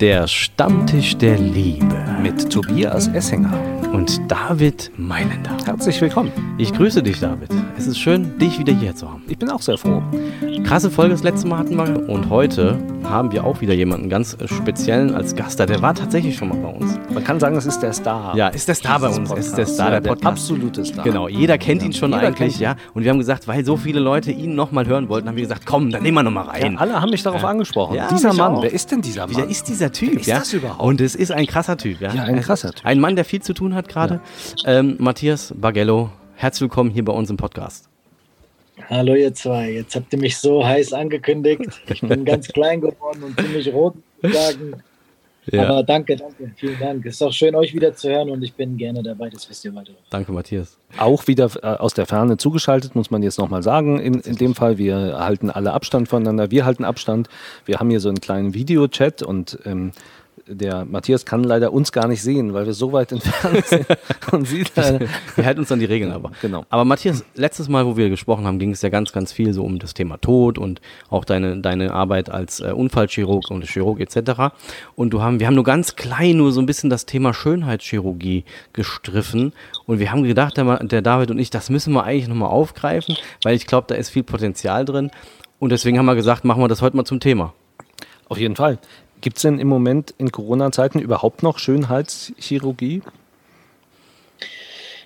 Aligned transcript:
Der 0.00 0.26
Stammtisch 0.26 1.16
der 1.18 1.38
Liebe 1.38 2.04
mit 2.20 2.50
Tobias 2.50 3.06
Essinger 3.06 3.56
und 3.92 4.20
David 4.28 4.90
Meinender. 4.96 5.56
Herzlich 5.64 6.00
willkommen. 6.00 6.32
Ich 6.58 6.72
grüße 6.72 7.00
dich, 7.00 7.20
David. 7.20 7.50
Es 7.78 7.86
ist 7.86 7.98
schön, 7.98 8.36
dich 8.40 8.58
wieder 8.58 8.72
hier 8.72 8.96
zu 8.96 9.08
haben. 9.08 9.22
Ich 9.28 9.38
bin 9.38 9.48
auch 9.50 9.62
sehr 9.62 9.78
froh. 9.78 10.02
Krasse 10.64 10.90
Folge 10.90 11.12
das 11.12 11.22
letzte 11.22 11.46
Mal 11.46 11.58
hatten 11.58 11.76
wir 11.76 12.08
und 12.08 12.28
heute 12.28 12.76
haben 13.14 13.30
wir 13.30 13.44
auch 13.44 13.60
wieder 13.60 13.72
jemanden 13.72 14.08
ganz 14.08 14.36
speziellen 14.44 15.14
als 15.14 15.36
Gast 15.36 15.60
da. 15.60 15.66
Der 15.66 15.80
war 15.80 15.94
tatsächlich 15.94 16.36
schon 16.36 16.48
mal 16.48 16.58
bei 16.58 16.68
uns. 16.68 16.98
Man 17.12 17.22
kann 17.22 17.38
sagen, 17.38 17.56
es 17.56 17.64
ist 17.64 17.78
der 17.80 17.92
Star. 17.92 18.36
Ja, 18.36 18.48
ist 18.48 18.66
der 18.66 18.74
Star 18.74 18.98
bei 18.98 19.08
uns. 19.08 19.30
Es 19.30 19.46
ist 19.46 19.56
der 19.56 19.66
Star 19.66 19.92
ja, 19.92 20.00
der 20.00 20.10
Podcast. 20.10 20.26
Absolute 20.26 20.84
Star. 20.84 21.04
Genau, 21.04 21.28
jeder 21.28 21.56
kennt 21.56 21.84
ihn 21.84 21.92
schon 21.92 22.12
eigentlich, 22.12 22.58
ja. 22.58 22.74
Und 22.92 23.04
wir 23.04 23.10
haben 23.10 23.18
gesagt, 23.18 23.46
weil 23.46 23.64
so 23.64 23.76
viele 23.76 24.00
Leute 24.00 24.32
ihn 24.32 24.56
nochmal 24.56 24.86
hören 24.86 25.08
wollten, 25.08 25.28
haben 25.28 25.36
wir 25.36 25.44
gesagt, 25.44 25.64
komm, 25.64 25.90
dann 25.90 26.02
nehmen 26.02 26.16
wir 26.16 26.24
nochmal 26.24 26.48
rein. 26.48 26.72
Ja, 26.72 26.78
alle 26.78 27.00
haben 27.00 27.10
mich 27.10 27.22
darauf 27.22 27.44
angesprochen. 27.44 27.94
Ja, 27.94 28.08
dieser 28.08 28.34
Mann, 28.34 28.56
auch. 28.56 28.62
wer 28.62 28.72
ist 28.72 28.90
denn 28.90 29.00
dieser 29.00 29.28
Mann? 29.28 29.36
Wer 29.36 29.48
ist 29.48 29.68
dieser 29.68 29.92
Typ? 29.92 30.14
ist 30.14 30.26
ja? 30.26 30.40
das 30.40 30.52
überhaupt? 30.52 30.80
Und 30.80 31.00
es 31.00 31.14
ist 31.14 31.30
ein 31.30 31.46
krasser 31.46 31.76
Typ. 31.76 32.00
Ja, 32.00 32.12
Ja, 32.12 32.24
ein 32.24 32.40
krasser 32.40 32.72
Typ. 32.72 32.84
Ein 32.84 32.98
Mann, 32.98 33.14
der 33.14 33.24
viel 33.24 33.42
zu 33.42 33.54
tun 33.54 33.74
hat 33.74 33.88
gerade. 33.88 34.20
Ähm, 34.66 34.96
Matthias 34.98 35.54
Bargello, 35.56 36.10
herzlich 36.34 36.62
willkommen 36.62 36.90
hier 36.90 37.04
bei 37.04 37.12
uns 37.12 37.30
im 37.30 37.36
Podcast. 37.36 37.93
Hallo 38.88 39.14
ihr 39.14 39.32
zwei, 39.34 39.70
jetzt 39.70 39.94
habt 39.94 40.12
ihr 40.12 40.18
mich 40.18 40.36
so 40.36 40.66
heiß 40.66 40.92
angekündigt. 40.92 41.62
Ich 41.88 42.00
bin 42.00 42.24
ganz 42.24 42.48
klein 42.52 42.80
geworden 42.80 43.22
und 43.22 43.40
ziemlich 43.40 43.72
rot, 43.72 43.94
sagen. 44.22 44.82
Aber 45.52 45.82
danke, 45.82 46.16
danke, 46.16 46.50
vielen 46.56 46.78
Dank. 46.80 47.04
Es 47.06 47.14
ist 47.14 47.22
auch 47.22 47.32
schön, 47.32 47.54
euch 47.54 47.74
wieder 47.74 47.94
zu 47.94 48.08
hören 48.08 48.30
und 48.30 48.42
ich 48.42 48.54
bin 48.54 48.76
gerne 48.76 49.02
dabei, 49.02 49.28
das 49.28 49.48
wisst 49.48 49.64
ihr 49.64 49.74
weiter. 49.74 49.92
danke, 50.10 50.32
Matthias. 50.32 50.78
Auch 50.96 51.26
wieder 51.26 51.50
äh, 51.62 51.66
aus 51.66 51.92
der 51.92 52.06
Ferne 52.06 52.36
zugeschaltet, 52.36 52.94
muss 52.94 53.10
man 53.10 53.22
jetzt 53.22 53.38
nochmal 53.38 53.62
sagen. 53.62 53.98
In, 53.98 54.20
in 54.20 54.36
dem 54.36 54.54
Fall, 54.54 54.78
wir 54.78 55.18
halten 55.18 55.50
alle 55.50 55.72
Abstand 55.72 56.08
voneinander. 56.08 56.50
Wir 56.50 56.64
halten 56.64 56.84
Abstand. 56.84 57.28
Wir 57.66 57.78
haben 57.78 57.90
hier 57.90 58.00
so 58.00 58.08
einen 58.08 58.20
kleinen 58.20 58.54
Videochat 58.54 59.22
und 59.22 59.58
ähm, 59.66 59.92
der 60.46 60.84
Matthias 60.84 61.24
kann 61.24 61.42
leider 61.42 61.72
uns 61.72 61.92
gar 61.92 62.06
nicht 62.06 62.22
sehen, 62.22 62.52
weil 62.52 62.66
wir 62.66 62.74
so 62.74 62.92
weit 62.92 63.12
entfernt 63.12 63.66
sind. 63.66 63.86
Und 64.30 64.46
sieht 64.46 64.76
Wir 64.76 65.44
halten 65.44 65.60
uns 65.60 65.72
an 65.72 65.78
die 65.78 65.84
Regeln 65.84 66.12
aber. 66.12 66.32
Genau. 66.42 66.64
Aber 66.68 66.84
Matthias, 66.84 67.24
letztes 67.34 67.68
Mal, 67.68 67.86
wo 67.86 67.96
wir 67.96 68.10
gesprochen 68.10 68.46
haben, 68.46 68.58
ging 68.58 68.70
es 68.70 68.82
ja 68.82 68.88
ganz, 68.88 69.12
ganz 69.12 69.32
viel 69.32 69.52
so 69.52 69.64
um 69.64 69.78
das 69.78 69.94
Thema 69.94 70.18
Tod 70.18 70.58
und 70.58 70.80
auch 71.08 71.24
deine, 71.24 71.58
deine 71.60 71.92
Arbeit 71.92 72.30
als 72.30 72.60
äh, 72.60 72.72
Unfallchirurg 72.72 73.50
und 73.50 73.64
Chirurg 73.64 74.00
etc. 74.00 74.54
Und 74.94 75.10
du 75.10 75.22
haben, 75.22 75.40
wir 75.40 75.46
haben 75.46 75.54
nur 75.54 75.64
ganz 75.64 75.96
klein 75.96 76.36
nur 76.36 76.52
so 76.52 76.60
ein 76.60 76.66
bisschen 76.66 76.90
das 76.90 77.06
Thema 77.06 77.32
Schönheitschirurgie 77.32 78.44
gestriffen. 78.72 79.52
Und 79.86 79.98
wir 79.98 80.12
haben 80.12 80.24
gedacht, 80.24 80.56
der, 80.56 80.84
der 80.84 81.02
David 81.02 81.30
und 81.30 81.38
ich, 81.38 81.50
das 81.50 81.70
müssen 81.70 81.92
wir 81.94 82.04
eigentlich 82.04 82.28
nochmal 82.28 82.50
aufgreifen, 82.50 83.16
weil 83.42 83.54
ich 83.54 83.66
glaube, 83.66 83.86
da 83.88 83.94
ist 83.94 84.10
viel 84.10 84.22
Potenzial 84.22 84.84
drin. 84.84 85.10
Und 85.58 85.70
deswegen 85.70 85.98
haben 85.98 86.06
wir 86.06 86.14
gesagt, 86.14 86.44
machen 86.44 86.62
wir 86.62 86.68
das 86.68 86.82
heute 86.82 86.96
mal 86.96 87.04
zum 87.04 87.20
Thema. 87.20 87.54
auf 88.28 88.38
jeden 88.38 88.56
Fall. 88.56 88.78
Gibt 89.20 89.36
es 89.36 89.42
denn 89.42 89.58
im 89.58 89.68
Moment 89.68 90.14
in 90.18 90.30
Corona-Zeiten 90.30 90.98
überhaupt 90.98 91.42
noch 91.42 91.58
Schönheitschirurgie? 91.58 93.02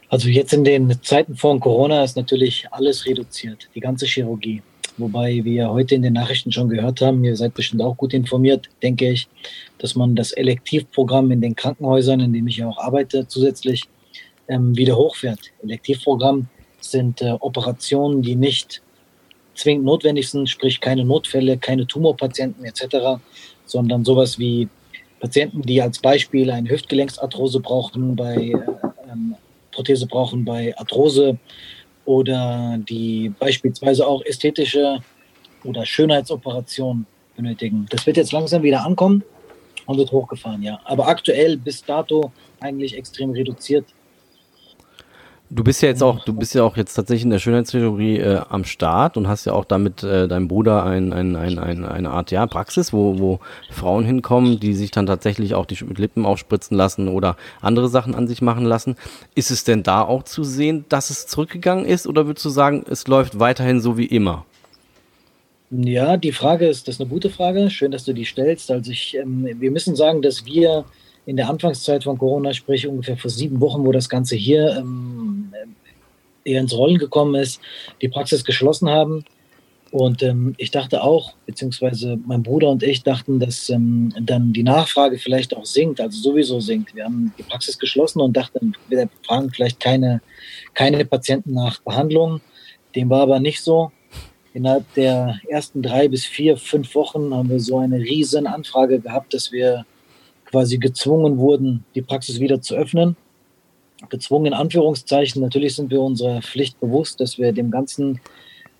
Also 0.08 0.28
jetzt 0.28 0.52
in 0.52 0.64
den 0.64 1.02
Zeiten 1.02 1.36
von 1.36 1.60
Corona 1.60 2.02
ist 2.02 2.16
natürlich 2.16 2.66
alles 2.70 3.04
reduziert, 3.06 3.68
die 3.74 3.80
ganze 3.80 4.06
Chirurgie. 4.06 4.62
Wobei 4.96 5.44
wir 5.44 5.70
heute 5.70 5.94
in 5.94 6.02
den 6.02 6.14
Nachrichten 6.14 6.50
schon 6.50 6.68
gehört 6.68 7.00
haben, 7.00 7.22
ihr 7.22 7.36
seid 7.36 7.54
bestimmt 7.54 7.82
auch 7.82 7.96
gut 7.96 8.14
informiert, 8.14 8.68
denke 8.82 9.10
ich, 9.10 9.28
dass 9.78 9.94
man 9.94 10.16
das 10.16 10.32
Elektivprogramm 10.32 11.30
in 11.30 11.40
den 11.40 11.54
Krankenhäusern, 11.54 12.20
in 12.20 12.32
dem 12.32 12.48
ich 12.48 12.56
ja 12.56 12.68
auch 12.68 12.78
arbeite, 12.78 13.28
zusätzlich 13.28 13.84
ähm, 14.48 14.76
wieder 14.76 14.96
hochfährt. 14.96 15.38
Elektivprogramm 15.62 16.48
sind 16.80 17.22
äh, 17.22 17.32
Operationen, 17.38 18.22
die 18.22 18.34
nicht 18.34 18.82
zwingend 19.54 19.84
notwendig 19.84 20.30
sind, 20.30 20.48
sprich 20.48 20.80
keine 20.80 21.04
Notfälle, 21.04 21.58
keine 21.58 21.86
Tumorpatienten 21.86 22.64
etc., 22.64 23.20
sondern 23.70 24.04
sowas 24.04 24.38
wie 24.38 24.68
Patienten, 25.20 25.62
die 25.62 25.82
als 25.82 25.98
Beispiel 25.98 26.50
eine 26.50 26.68
Hüftgelenksarthrose 26.68 27.60
brauchen, 27.60 28.16
bei 28.16 28.36
äh, 28.36 28.52
ähm, 29.10 29.34
Prothese 29.72 30.06
brauchen 30.06 30.44
bei 30.44 30.76
Arthrose 30.76 31.38
oder 32.04 32.78
die 32.88 33.32
beispielsweise 33.38 34.06
auch 34.06 34.22
ästhetische 34.24 35.00
oder 35.64 35.84
Schönheitsoperationen 35.84 37.06
benötigen. 37.36 37.86
Das 37.90 38.06
wird 38.06 38.16
jetzt 38.16 38.32
langsam 38.32 38.62
wieder 38.62 38.84
ankommen 38.84 39.22
und 39.86 39.98
wird 39.98 40.12
hochgefahren, 40.12 40.62
ja. 40.62 40.80
Aber 40.84 41.08
aktuell 41.08 41.56
bis 41.56 41.84
dato 41.84 42.32
eigentlich 42.60 42.96
extrem 42.96 43.30
reduziert. 43.30 43.84
Du 45.50 45.64
bist 45.64 45.80
ja 45.80 45.88
jetzt 45.88 46.02
auch, 46.02 46.22
du 46.24 46.34
bist 46.34 46.54
ja 46.54 46.62
auch 46.62 46.76
jetzt 46.76 46.92
tatsächlich 46.92 47.24
in 47.24 47.30
der 47.30 47.38
Schönheitschirurgie 47.38 48.18
äh, 48.18 48.40
am 48.50 48.64
Start 48.64 49.16
und 49.16 49.28
hast 49.28 49.46
ja 49.46 49.54
auch 49.54 49.64
damit 49.64 50.02
äh, 50.02 50.28
deinem 50.28 50.46
Bruder 50.46 50.84
ein, 50.84 51.14
ein, 51.14 51.36
ein, 51.36 51.58
ein, 51.58 51.86
eine 51.86 52.10
Art 52.10 52.30
ja, 52.30 52.46
Praxis, 52.46 52.92
wo, 52.92 53.18
wo 53.18 53.40
Frauen 53.70 54.04
hinkommen, 54.04 54.60
die 54.60 54.74
sich 54.74 54.90
dann 54.90 55.06
tatsächlich 55.06 55.54
auch 55.54 55.64
die 55.64 55.76
Lippen 55.96 56.26
aufspritzen 56.26 56.76
lassen 56.76 57.08
oder 57.08 57.36
andere 57.62 57.88
Sachen 57.88 58.14
an 58.14 58.28
sich 58.28 58.42
machen 58.42 58.66
lassen. 58.66 58.96
Ist 59.34 59.50
es 59.50 59.64
denn 59.64 59.82
da 59.82 60.02
auch 60.02 60.24
zu 60.24 60.44
sehen, 60.44 60.84
dass 60.90 61.08
es 61.08 61.26
zurückgegangen 61.26 61.86
ist 61.86 62.06
oder 62.06 62.26
würdest 62.26 62.44
du 62.44 62.50
sagen, 62.50 62.84
es 62.90 63.06
läuft 63.08 63.40
weiterhin 63.40 63.80
so 63.80 63.96
wie 63.96 64.06
immer? 64.06 64.44
Ja, 65.70 66.18
die 66.18 66.32
Frage 66.32 66.66
ist, 66.66 66.88
das 66.88 66.96
ist 66.96 67.00
eine 67.00 67.10
gute 67.10 67.30
Frage. 67.30 67.70
Schön, 67.70 67.90
dass 67.90 68.04
du 68.04 68.12
die 68.12 68.26
stellst. 68.26 68.70
Also 68.70 68.90
ich, 68.90 69.16
ähm, 69.16 69.48
wir 69.58 69.70
müssen 69.70 69.96
sagen, 69.96 70.20
dass 70.20 70.44
wir 70.44 70.84
in 71.28 71.36
der 71.36 71.50
Anfangszeit 71.50 72.04
von 72.04 72.16
Corona, 72.16 72.54
sprich 72.54 72.86
ungefähr 72.86 73.18
vor 73.18 73.30
sieben 73.30 73.60
Wochen, 73.60 73.84
wo 73.84 73.92
das 73.92 74.08
Ganze 74.08 74.34
hier 74.34 74.78
ähm, 74.78 75.52
eher 76.42 76.58
ins 76.58 76.74
Rollen 76.74 76.96
gekommen 76.96 77.34
ist, 77.34 77.60
die 78.00 78.08
Praxis 78.08 78.46
geschlossen 78.46 78.88
haben. 78.88 79.26
Und 79.90 80.22
ähm, 80.22 80.54
ich 80.56 80.70
dachte 80.70 81.02
auch, 81.02 81.34
beziehungsweise 81.44 82.18
mein 82.24 82.42
Bruder 82.42 82.70
und 82.70 82.82
ich 82.82 83.02
dachten, 83.02 83.40
dass 83.40 83.68
ähm, 83.68 84.10
dann 84.18 84.54
die 84.54 84.62
Nachfrage 84.62 85.18
vielleicht 85.18 85.54
auch 85.54 85.66
sinkt, 85.66 86.00
also 86.00 86.18
sowieso 86.18 86.60
sinkt. 86.60 86.94
Wir 86.94 87.04
haben 87.04 87.34
die 87.36 87.42
Praxis 87.42 87.78
geschlossen 87.78 88.22
und 88.22 88.34
dachten, 88.34 88.72
wir 88.88 89.10
fragen 89.26 89.50
vielleicht 89.50 89.80
keine, 89.80 90.22
keine 90.72 91.04
Patienten 91.04 91.52
nach 91.52 91.82
Behandlung. 91.82 92.40
Dem 92.96 93.10
war 93.10 93.20
aber 93.20 93.38
nicht 93.38 93.60
so. 93.60 93.92
Innerhalb 94.54 94.94
der 94.94 95.38
ersten 95.46 95.82
drei 95.82 96.08
bis 96.08 96.24
vier, 96.24 96.56
fünf 96.56 96.94
Wochen 96.94 97.34
haben 97.34 97.50
wir 97.50 97.60
so 97.60 97.76
eine 97.76 97.98
riesen 97.98 98.46
Anfrage 98.46 98.98
gehabt, 98.98 99.34
dass 99.34 99.52
wir 99.52 99.84
quasi 100.50 100.78
gezwungen 100.78 101.38
wurden, 101.38 101.84
die 101.94 102.02
Praxis 102.02 102.40
wieder 102.40 102.60
zu 102.60 102.74
öffnen. 102.74 103.16
Gezwungen 104.08 104.46
in 104.46 104.54
Anführungszeichen. 104.54 105.42
Natürlich 105.42 105.74
sind 105.74 105.90
wir 105.90 106.00
unserer 106.00 106.40
Pflicht 106.40 106.78
bewusst, 106.80 107.20
dass 107.20 107.38
wir 107.38 107.52
dem 107.52 107.70
Ganzen 107.70 108.20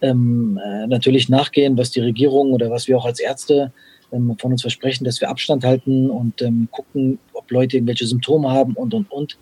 ähm, 0.00 0.60
äh, 0.64 0.86
natürlich 0.86 1.28
nachgehen, 1.28 1.76
was 1.76 1.90
die 1.90 2.00
Regierung 2.00 2.52
oder 2.52 2.70
was 2.70 2.86
wir 2.86 2.96
auch 2.96 3.04
als 3.04 3.18
Ärzte 3.18 3.72
ähm, 4.12 4.36
von 4.38 4.52
uns 4.52 4.62
versprechen, 4.62 5.04
dass 5.04 5.20
wir 5.20 5.28
Abstand 5.28 5.64
halten 5.64 6.08
und 6.08 6.40
ähm, 6.40 6.68
gucken, 6.70 7.18
ob 7.32 7.50
Leute 7.50 7.76
irgendwelche 7.76 8.06
Symptome 8.06 8.50
haben 8.50 8.74
und, 8.74 8.94
und, 8.94 9.10
und. 9.10 9.38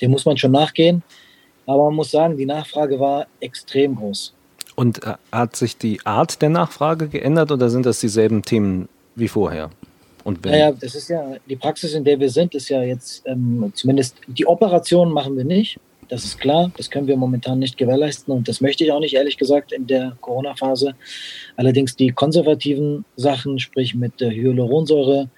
Dem 0.00 0.12
muss 0.12 0.24
man 0.24 0.36
schon 0.36 0.52
nachgehen. 0.52 1.02
Aber 1.66 1.84
man 1.84 1.96
muss 1.96 2.10
sagen, 2.10 2.36
die 2.36 2.46
Nachfrage 2.46 2.98
war 2.98 3.26
extrem 3.40 3.96
groß. 3.96 4.32
Und 4.76 5.02
äh, 5.02 5.14
hat 5.32 5.56
sich 5.56 5.76
die 5.76 6.00
Art 6.06 6.40
der 6.40 6.50
Nachfrage 6.50 7.08
geändert 7.08 7.50
oder 7.50 7.68
sind 7.68 7.84
das 7.84 8.00
dieselben 8.00 8.42
Themen 8.42 8.88
wie 9.16 9.28
vorher? 9.28 9.70
Und 10.28 10.44
wenn, 10.44 10.52
Naja, 10.52 10.72
das 10.72 10.94
ist 10.94 11.08
ja, 11.08 11.36
die 11.48 11.56
Praxis, 11.56 11.94
in 11.94 12.04
der 12.04 12.20
wir 12.20 12.28
sind, 12.28 12.54
ist 12.54 12.68
ja 12.68 12.82
jetzt 12.82 13.22
ähm, 13.24 13.72
zumindest, 13.74 14.14
die 14.26 14.46
Operationen 14.46 15.10
machen 15.10 15.38
wir 15.38 15.44
nicht. 15.44 15.80
Das 16.10 16.22
ist 16.22 16.38
klar, 16.38 16.70
das 16.76 16.90
können 16.90 17.06
wir 17.06 17.16
momentan 17.16 17.58
nicht 17.58 17.78
gewährleisten 17.78 18.34
und 18.34 18.46
das 18.46 18.60
möchte 18.60 18.84
ich 18.84 18.92
auch 18.92 19.00
nicht, 19.00 19.14
ehrlich 19.14 19.38
gesagt, 19.38 19.72
in 19.72 19.86
der 19.86 20.18
Corona-Phase. 20.20 20.94
Allerdings 21.56 21.96
die 21.96 22.10
konservativen 22.10 23.06
Sachen, 23.16 23.58
sprich 23.58 23.94
mit 23.94 24.20
der 24.20 24.30
Hyaluronsäure, 24.30 25.30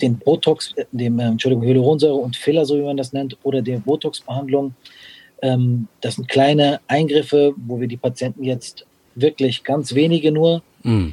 den 0.00 0.16
Botox, 0.16 0.72
äh, 0.76 0.86
dem, 0.92 1.18
äh, 1.18 1.24
Entschuldigung, 1.24 1.64
Hyaluronsäure 1.66 2.16
und 2.16 2.36
Filler, 2.36 2.64
so 2.64 2.78
wie 2.78 2.82
man 2.82 2.96
das 2.96 3.12
nennt, 3.12 3.36
oder 3.42 3.60
der 3.60 3.80
Botox-Behandlung, 3.80 4.74
ähm, 5.42 5.88
das 6.00 6.14
sind 6.14 6.26
kleine 6.26 6.80
Eingriffe, 6.88 7.52
wo 7.54 7.78
wir 7.78 7.86
die 7.86 7.98
Patienten 7.98 8.44
jetzt 8.44 8.86
wirklich 9.14 9.62
ganz 9.62 9.94
wenige 9.94 10.32
nur 10.32 10.62
Mm. 10.82 11.10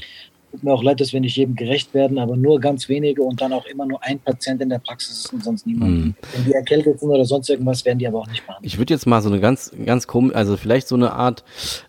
Tut 0.55 0.63
mir 0.63 0.71
auch 0.71 0.83
leid, 0.83 1.01
dass 1.01 1.11
wir 1.11 1.19
nicht 1.19 1.35
jedem 1.35 1.53
gerecht 1.53 1.93
werden, 1.93 2.17
aber 2.17 2.37
nur 2.37 2.61
ganz 2.61 2.87
wenige 2.87 3.21
und 3.23 3.41
dann 3.41 3.51
auch 3.51 3.65
immer 3.65 3.85
nur 3.85 4.01
ein 4.01 4.19
Patient 4.19 4.61
in 4.61 4.69
der 4.69 4.79
Praxis 4.79 5.25
ist 5.25 5.33
und 5.33 5.43
sonst 5.43 5.67
niemand. 5.67 5.91
Mhm. 5.91 6.15
Wenn 6.33 6.45
die 6.45 6.53
erkältet 6.53 6.97
sind 7.01 7.09
oder 7.09 7.25
sonst 7.25 7.49
irgendwas, 7.49 7.83
werden 7.83 7.99
die 7.99 8.07
aber 8.07 8.19
auch 8.19 8.27
nicht 8.27 8.47
behandelt. 8.47 8.65
Ich 8.65 8.77
würde 8.77 8.93
jetzt 8.93 9.05
mal 9.05 9.21
so 9.21 9.27
eine 9.27 9.41
ganz, 9.41 9.73
ganz 9.85 10.07
komisch, 10.07 10.33
also 10.33 10.55
vielleicht 10.55 10.87
so 10.87 10.95
eine 10.95 11.11
Art, 11.11 11.43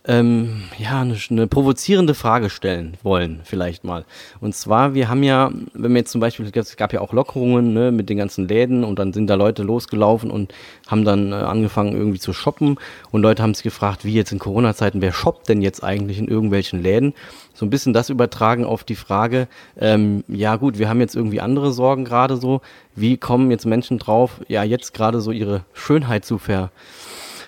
ähm, 0.04 0.64
ja, 0.78 1.00
eine, 1.00 1.16
eine 1.30 1.46
provozierende 1.46 2.14
Frage 2.14 2.50
stellen 2.50 2.94
wollen, 3.04 3.40
vielleicht 3.44 3.84
mal. 3.84 4.04
Und 4.40 4.56
zwar, 4.56 4.94
wir 4.94 5.08
haben 5.08 5.22
ja, 5.22 5.52
wenn 5.72 5.92
wir 5.92 5.98
jetzt 5.98 6.10
zum 6.10 6.20
Beispiel, 6.20 6.50
es 6.52 6.76
gab 6.76 6.92
ja 6.92 7.00
auch 7.02 7.12
Lockerungen 7.12 7.72
ne, 7.72 7.92
mit 7.92 8.08
den 8.08 8.18
ganzen 8.18 8.48
Läden 8.48 8.82
und 8.82 8.98
dann 8.98 9.12
sind 9.12 9.28
da 9.28 9.36
Leute 9.36 9.62
losgelaufen 9.62 10.28
und 10.28 10.52
haben 10.88 11.04
dann 11.04 11.30
äh, 11.30 11.36
angefangen 11.36 11.96
irgendwie 11.96 12.18
zu 12.18 12.32
shoppen 12.32 12.78
und 13.12 13.22
Leute 13.22 13.44
haben 13.44 13.54
sich 13.54 13.62
gefragt, 13.62 14.04
wie 14.04 14.14
jetzt 14.14 14.32
in 14.32 14.40
Corona-Zeiten, 14.40 15.00
wer 15.00 15.12
shoppt 15.12 15.48
denn 15.48 15.62
jetzt 15.62 15.84
eigentlich 15.84 16.18
in 16.18 16.26
irgendwelchen 16.26 16.82
Läden? 16.82 17.14
So 17.56 17.64
ein 17.64 17.70
bisschen 17.70 17.94
das 17.94 18.10
übertragen 18.10 18.64
auf 18.64 18.84
die 18.84 18.94
Frage, 18.94 19.48
ähm, 19.80 20.24
ja 20.28 20.56
gut, 20.56 20.78
wir 20.78 20.90
haben 20.90 21.00
jetzt 21.00 21.16
irgendwie 21.16 21.40
andere 21.40 21.72
Sorgen 21.72 22.04
gerade 22.04 22.36
so, 22.36 22.60
wie 22.94 23.16
kommen 23.16 23.50
jetzt 23.50 23.64
Menschen 23.64 23.98
drauf, 23.98 24.42
ja 24.46 24.62
jetzt 24.62 24.92
gerade 24.92 25.22
so 25.22 25.32
ihre 25.32 25.64
Schönheit 25.72 26.24
zu 26.26 26.36
ver 26.36 26.70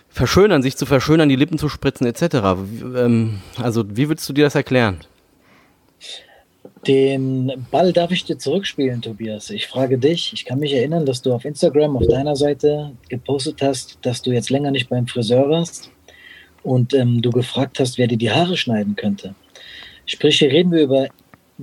verschönern, 0.09 0.63
sich 0.63 0.77
zu 0.77 0.87
verschönern, 0.87 1.29
die 1.29 1.37
Lippen 1.37 1.59
zu 1.59 1.69
spritzen 1.69 2.07
etc. 2.07 2.23
Wie, 2.23 2.99
ähm, 2.99 3.41
also 3.59 3.85
wie 3.87 4.09
würdest 4.09 4.27
du 4.29 4.33
dir 4.33 4.45
das 4.45 4.55
erklären? 4.55 4.99
Den 6.87 7.67
Ball 7.71 7.93
darf 7.93 8.11
ich 8.11 8.25
dir 8.25 8.39
zurückspielen, 8.39 9.03
Tobias. 9.03 9.51
Ich 9.51 9.67
frage 9.67 9.99
dich, 9.99 10.33
ich 10.33 10.47
kann 10.47 10.59
mich 10.59 10.73
erinnern, 10.73 11.05
dass 11.05 11.21
du 11.21 11.35
auf 11.35 11.45
Instagram 11.45 11.97
auf 11.97 12.07
deiner 12.07 12.35
Seite 12.35 12.93
gepostet 13.11 13.61
hast, 13.61 13.99
dass 14.03 14.23
du 14.23 14.31
jetzt 14.31 14.49
länger 14.49 14.71
nicht 14.71 14.89
beim 14.89 15.07
Friseur 15.07 15.51
warst 15.51 15.91
und 16.63 16.95
ähm, 16.95 17.21
du 17.21 17.31
gefragt 17.31 17.79
hast, 17.79 17.99
wer 17.99 18.07
dir 18.07 18.17
die 18.17 18.31
Haare 18.31 18.57
schneiden 18.57 18.97
könnte. 18.97 19.35
Sprich, 20.09 20.39
hier 20.39 20.51
reden 20.51 20.73
wir 20.73 20.83
über 20.83 21.09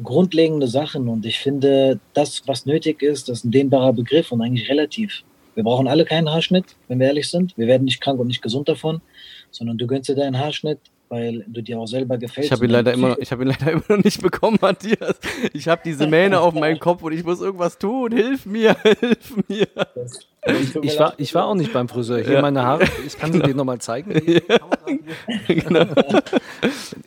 grundlegende 0.01 0.67
Sachen 0.67 1.09
und 1.09 1.25
ich 1.25 1.39
finde, 1.39 1.99
das, 2.13 2.43
was 2.45 2.65
nötig 2.65 3.01
ist, 3.01 3.27
das 3.27 3.39
ist 3.39 3.45
ein 3.45 3.51
dehnbarer 3.51 3.91
Begriff 3.91 4.31
und 4.31 4.41
eigentlich 4.41 4.69
relativ. 4.69 5.23
Wir 5.55 5.63
brauchen 5.63 5.87
alle 5.87 6.05
keinen 6.05 6.29
Haarschnitt, 6.29 6.75
wenn 6.87 6.99
wir 6.99 7.07
ehrlich 7.07 7.29
sind. 7.29 7.57
Wir 7.57 7.65
werden 7.65 7.85
nicht 7.85 8.01
krank 8.01 8.19
und 8.19 8.27
nicht 8.27 8.43
gesund 8.43 8.69
davon, 8.69 9.01
sondern 9.49 9.77
du 9.77 9.87
gönnst 9.87 10.09
dir 10.09 10.15
deinen 10.15 10.37
Haarschnitt, 10.37 10.79
weil 11.09 11.43
du 11.47 11.61
dir 11.61 11.79
auch 11.79 11.87
selber 11.87 12.19
gefällst. 12.19 12.49
Ich 12.49 12.51
habe 12.51 12.65
ihn, 12.65 12.71
leider 12.71 12.93
immer 12.93 13.09
noch, 13.09 13.17
hab 13.17 13.41
ihn 13.41 13.47
leider 13.47 13.71
immer 13.71 13.83
noch 13.87 14.03
nicht 14.03 14.21
bekommen, 14.21 14.59
Matthias. 14.61 15.17
Ich 15.53 15.67
habe 15.67 15.81
diese 15.83 16.05
Mähne 16.05 16.39
auf 16.39 16.53
meinem 16.53 16.77
Kopf 16.77 17.01
und 17.01 17.13
ich 17.13 17.23
muss 17.23 17.41
irgendwas 17.41 17.79
tun. 17.79 18.11
Hilf 18.11 18.45
mir, 18.45 18.75
hilf 18.99 19.35
mir. 19.47 19.67
Ich 20.81 20.99
war, 20.99 21.13
ich 21.17 21.33
war 21.33 21.45
auch 21.45 21.55
nicht 21.55 21.73
beim 21.73 21.89
Friseur. 21.89 22.19
Hier 22.19 22.33
ja. 22.33 22.41
meine 22.41 22.63
Haare, 22.63 22.83
ich 23.05 23.17
kann 23.17 23.31
genau. 23.31 23.45
sie 23.45 23.51
dir 23.51 23.57
nochmal 23.57 23.79
zeigen. 23.79 24.13
Ja. 24.25 24.57
Genau. 25.47 25.85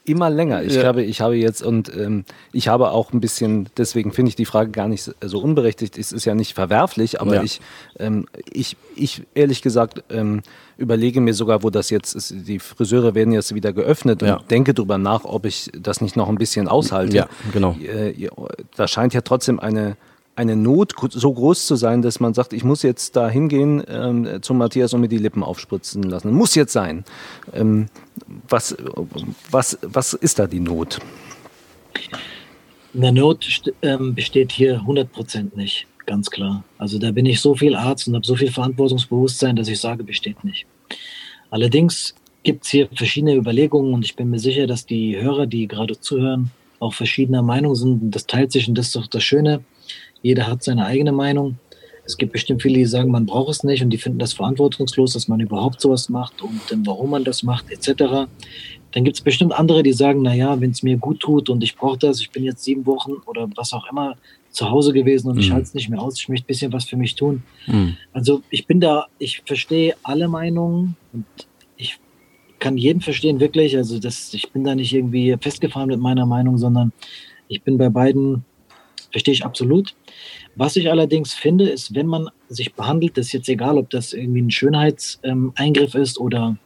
Immer 0.05 0.31
länger. 0.31 0.62
Ich, 0.62 0.75
ja. 0.75 0.85
habe, 0.85 1.02
ich 1.02 1.20
habe 1.20 1.37
jetzt 1.37 1.62
und 1.62 1.94
ähm, 1.94 2.25
ich 2.52 2.69
habe 2.69 2.90
auch 2.90 3.12
ein 3.12 3.20
bisschen, 3.20 3.69
deswegen 3.76 4.12
finde 4.12 4.31
ich 4.31 4.37
die 4.37 4.44
Frage 4.44 4.70
gar 4.70 4.88
nicht 4.88 5.11
so 5.20 5.38
unberechtigt. 5.40 5.99
Es 5.99 6.12
ist 6.12 6.25
ja 6.25 6.35
nicht 6.35 6.55
verwerflich, 6.55 7.20
aber 7.20 7.43
ich, 7.43 7.61
ähm, 7.99 8.26
ich, 8.50 8.76
ich 8.96 9.23
ehrlich 9.35 9.62
gesagt 9.62 10.05
ähm, 10.11 10.43
überlege 10.76 11.20
mir 11.20 11.35
sogar, 11.35 11.62
wo 11.62 11.70
das 11.70 11.90
jetzt 11.90 12.14
ist. 12.14 12.35
Die 12.46 12.58
Friseure 12.58 13.14
werden 13.14 13.32
jetzt 13.32 13.55
wieder 13.55 13.73
geöffnet 13.73 14.23
und 14.23 14.50
denke 14.50 14.75
darüber 14.75 14.99
nach, 14.99 15.25
ob 15.25 15.44
ich 15.44 15.70
das 15.76 16.00
nicht 16.00 16.17
noch 16.17 16.29
ein 16.29 16.38
bisschen 16.38 16.69
aushalte. 16.69 17.17
Ja, 17.17 17.29
genau. 17.52 17.76
Äh, 17.81 18.29
da 18.76 18.88
scheint 18.88 19.14
ja 19.14 19.20
trotzdem 19.20 19.61
eine 19.61 19.96
eine 20.38 20.55
Not 20.55 20.94
so 21.11 21.32
groß 21.32 21.67
zu 21.67 21.75
sein, 21.75 22.00
dass 22.00 22.20
man 22.20 22.32
sagt, 22.32 22.52
ich 22.52 22.62
muss 22.62 22.85
jetzt 22.85 23.17
da 23.17 23.29
hingehen 23.29 23.82
ähm, 23.88 24.38
zum 24.40 24.58
Matthias 24.58 24.94
und 24.94 25.00
mir 25.00 25.08
die 25.08 25.19
Lippen 25.19 25.43
aufspritzen 25.43 26.05
lassen. 26.05 26.32
Muss 26.32 26.55
jetzt 26.55 26.73
sein. 26.73 27.05
Ähm, 27.52 27.88
was, 28.49 28.76
was, 29.50 29.79
was 29.82 30.14
ist 30.14 30.38
da 30.38 30.46
die 30.46 30.61
Not? 30.61 31.00
Eine 32.94 33.12
Not 33.12 33.46
ähm, 33.82 34.14
besteht 34.14 34.52
hier 34.52 34.81
100% 34.82 35.56
nicht, 35.56 35.88
ganz 36.06 36.31
klar. 36.31 36.62
Also 36.79 37.00
da 37.00 37.11
bin 37.11 37.26
ich 37.26 37.40
so 37.40 37.56
viel 37.56 37.75
Arzt 37.75 38.06
und 38.06 38.14
habe 38.14 38.25
so 38.25 38.37
viel 38.37 38.52
Verantwortungsbewusstsein, 38.52 39.56
dass 39.56 39.67
ich 39.67 39.81
sage, 39.81 40.05
besteht 40.05 40.44
nicht. 40.44 40.67
Allerdings 41.50 42.14
gibt 42.44 42.64
es 42.64 42.70
hier 42.70 42.88
verschiedene 42.94 43.35
Überlegungen 43.35 43.93
und 43.93 44.05
ich 44.05 44.14
bin 44.14 44.31
mir 44.31 44.38
sicher, 44.38 44.69
dass 44.69 44.87
die 44.87 45.20
Hörer, 45.20 45.46
die 45.46 45.67
gerade 45.67 45.99
zuhören, 45.99 46.52
auch 46.79 46.94
verschiedener 46.94 47.43
Meinung 47.43 47.75
sind. 47.75 48.14
Das 48.14 48.29
teilt 48.29 48.52
sich 48.52 48.69
und 48.69 48.79
das 48.79 48.87
ist 48.87 48.96
doch 48.96 49.08
das 49.08 49.25
Schöne 49.25 49.64
jeder 50.22 50.46
hat 50.46 50.62
seine 50.62 50.86
eigene 50.86 51.12
Meinung. 51.12 51.58
Es 52.04 52.16
gibt 52.16 52.32
bestimmt 52.32 52.62
viele, 52.62 52.78
die 52.78 52.86
sagen, 52.86 53.10
man 53.10 53.26
braucht 53.26 53.50
es 53.50 53.64
nicht 53.64 53.82
und 53.82 53.90
die 53.90 53.98
finden 53.98 54.18
das 54.18 54.32
verantwortungslos, 54.32 55.12
dass 55.12 55.28
man 55.28 55.40
überhaupt 55.40 55.80
sowas 55.80 56.08
macht 56.08 56.40
und 56.40 56.60
warum 56.86 57.10
man 57.10 57.24
das 57.24 57.42
macht, 57.42 57.70
etc. 57.70 58.26
Dann 58.92 59.04
gibt 59.04 59.16
es 59.16 59.20
bestimmt 59.20 59.52
andere, 59.52 59.82
die 59.82 59.92
sagen, 59.92 60.22
naja, 60.22 60.58
wenn 60.58 60.70
es 60.70 60.82
mir 60.82 60.96
gut 60.96 61.20
tut 61.20 61.50
und 61.50 61.62
ich 61.62 61.76
brauche 61.76 61.98
das, 61.98 62.20
ich 62.20 62.30
bin 62.30 62.44
jetzt 62.44 62.64
sieben 62.64 62.86
Wochen 62.86 63.12
oder 63.26 63.48
was 63.56 63.74
auch 63.74 63.90
immer 63.90 64.16
zu 64.50 64.70
Hause 64.70 64.94
gewesen 64.94 65.28
und 65.28 65.34
mhm. 65.34 65.40
ich 65.40 65.50
halte 65.50 65.64
es 65.64 65.74
nicht 65.74 65.90
mehr 65.90 66.00
aus, 66.00 66.18
ich 66.18 66.30
möchte 66.30 66.44
ein 66.44 66.46
bisschen 66.46 66.72
was 66.72 66.86
für 66.86 66.96
mich 66.96 67.14
tun. 67.14 67.42
Mhm. 67.66 67.98
Also 68.14 68.42
ich 68.48 68.66
bin 68.66 68.80
da, 68.80 69.06
ich 69.18 69.42
verstehe 69.44 69.94
alle 70.02 70.28
Meinungen 70.28 70.96
und 71.12 71.26
ich 71.76 71.98
kann 72.58 72.78
jeden 72.78 73.02
verstehen, 73.02 73.38
wirklich. 73.38 73.76
Also 73.76 73.98
das, 73.98 74.32
ich 74.32 74.50
bin 74.50 74.64
da 74.64 74.74
nicht 74.74 74.94
irgendwie 74.94 75.36
festgefahren 75.38 75.88
mit 75.88 76.00
meiner 76.00 76.24
Meinung, 76.24 76.56
sondern 76.56 76.92
ich 77.48 77.62
bin 77.62 77.76
bei 77.76 77.90
beiden 77.90 78.44
Verstehe 79.10 79.32
ich 79.32 79.44
absolut. 79.44 79.94
Was 80.58 80.75
ich 80.75 80.90
allerdings 80.90 81.34
finde, 81.34 81.69
ist, 81.69 81.94
wenn 81.94 82.08
man 82.08 82.31
sich 82.49 82.75
behandelt, 82.75 83.16
das 83.16 83.26
ist 83.26 83.32
jetzt 83.32 83.49
egal, 83.49 83.78
ob 83.78 83.90
das 83.90 84.12
irgendwie 84.12 84.43
ein 84.43 84.50
Schönheitseingriff 84.50 85.94
ist 85.94 86.19
oder, 86.19 86.56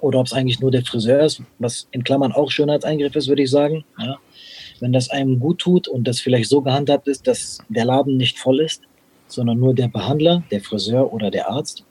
oder 0.00 0.18
ob 0.18 0.26
es 0.26 0.32
eigentlich 0.32 0.58
nur 0.58 0.72
der 0.72 0.84
Friseur 0.84 1.20
ist, 1.20 1.40
was 1.60 1.86
in 1.92 2.02
Klammern 2.02 2.32
auch 2.32 2.50
Schönheitseingriff 2.50 3.14
ist, 3.14 3.28
würde 3.28 3.44
ich 3.44 3.50
sagen. 3.50 3.84
Ja. 4.00 4.18
Wenn 4.80 4.92
das 4.92 5.10
einem 5.10 5.38
gut 5.38 5.60
tut 5.60 5.86
und 5.86 6.08
das 6.08 6.18
vielleicht 6.18 6.50
so 6.50 6.60
gehandhabt 6.60 7.06
ist, 7.06 7.28
dass 7.28 7.58
der 7.68 7.84
Laden 7.84 8.16
nicht 8.16 8.36
voll 8.36 8.58
ist, 8.58 8.82
sondern 9.28 9.60
nur 9.60 9.74
der 9.74 9.86
Behandler, 9.86 10.42
der 10.50 10.60
Friseur 10.60 11.12
oder 11.12 11.30
der 11.30 11.48
Arzt 11.48 11.84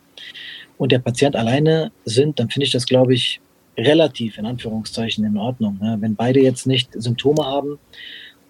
und 0.77 0.91
der 0.91 0.99
Patient 0.99 1.37
alleine 1.37 1.93
sind, 2.03 2.37
dann 2.37 2.49
finde 2.49 2.65
ich 2.65 2.73
das, 2.73 2.85
glaube 2.85 3.13
ich, 3.13 3.39
relativ 3.77 4.37
in 4.37 4.45
Anführungszeichen 4.45 5.23
in 5.23 5.37
Ordnung. 5.37 5.79
Ja. 5.81 6.01
Wenn 6.01 6.15
beide 6.15 6.41
jetzt 6.41 6.67
nicht 6.67 6.89
Symptome 7.01 7.45
haben, 7.45 7.79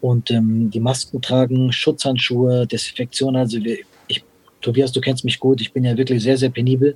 und 0.01 0.31
ähm, 0.31 0.69
die 0.69 0.79
Masken 0.79 1.21
tragen, 1.21 1.71
Schutzhandschuhe, 1.71 2.65
Desinfektion. 2.67 3.35
Also 3.35 3.63
wir, 3.63 3.79
ich, 4.07 4.23
Tobias, 4.61 4.91
du 4.91 5.01
kennst 5.01 5.25
mich 5.25 5.39
gut. 5.39 5.61
Ich 5.61 5.73
bin 5.73 5.83
ja 5.83 5.97
wirklich 5.97 6.23
sehr, 6.23 6.37
sehr 6.37 6.49
penibel 6.49 6.95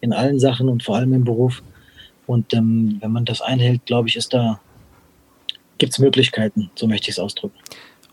in 0.00 0.12
allen 0.12 0.38
Sachen 0.38 0.68
und 0.68 0.82
vor 0.82 0.96
allem 0.96 1.12
im 1.12 1.24
Beruf. 1.24 1.62
Und 2.26 2.52
ähm, 2.54 2.98
wenn 3.00 3.12
man 3.12 3.24
das 3.24 3.40
einhält, 3.40 3.86
glaube 3.86 4.08
ich, 4.08 4.16
ist 4.16 4.32
da 4.32 4.60
gibt 5.78 5.92
es 5.92 5.98
Möglichkeiten. 5.98 6.70
So 6.76 6.86
möchte 6.86 7.10
ich 7.10 7.16
es 7.16 7.18
ausdrücken. 7.18 7.58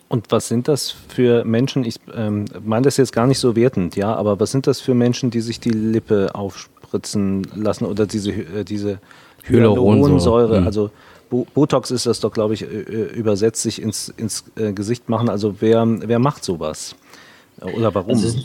Und 0.08 0.32
was 0.32 0.48
sind 0.48 0.68
das 0.68 0.90
für 0.90 1.46
Menschen? 1.46 1.86
Ich 1.86 1.98
ähm, 2.16 2.46
meine 2.64 2.86
das 2.86 2.98
jetzt 2.98 3.14
gar 3.14 3.28
nicht 3.28 3.38
so 3.38 3.56
wertend, 3.56 3.96
ja, 3.96 4.16
aber 4.16 4.40
was 4.40 4.52
sind 4.52 4.66
das 4.66 4.82
für 4.82 4.96
Menschen, 4.96 5.30
die 5.30 5.40
sich 5.40 5.60
die 5.60 5.70
Lippe 5.70 6.34
aufspritzen 6.34 7.46
lassen 7.56 7.86
oder 7.86 8.08
diese, 8.08 8.32
äh, 8.32 8.64
diese 8.64 9.00
Hyaluronsäure? 9.44 10.62
Mhm. 10.62 10.66
Also 10.66 10.90
Botox 11.30 11.92
ist 11.92 12.06
das 12.06 12.20
doch, 12.20 12.32
glaube 12.32 12.54
ich, 12.54 12.64
äh, 12.64 12.66
äh, 12.66 13.14
übersetzt 13.14 13.62
sich 13.62 13.82
ins, 13.82 14.10
ins 14.10 14.46
äh, 14.56 14.74
Gesicht 14.74 15.10
machen. 15.10 15.30
Also 15.30 15.62
wer, 15.62 15.86
wer 15.88 16.20
macht 16.20 16.44
sowas? 16.44 16.96
Oder 17.62 17.94
warum? 17.94 18.12
Also 18.12 18.40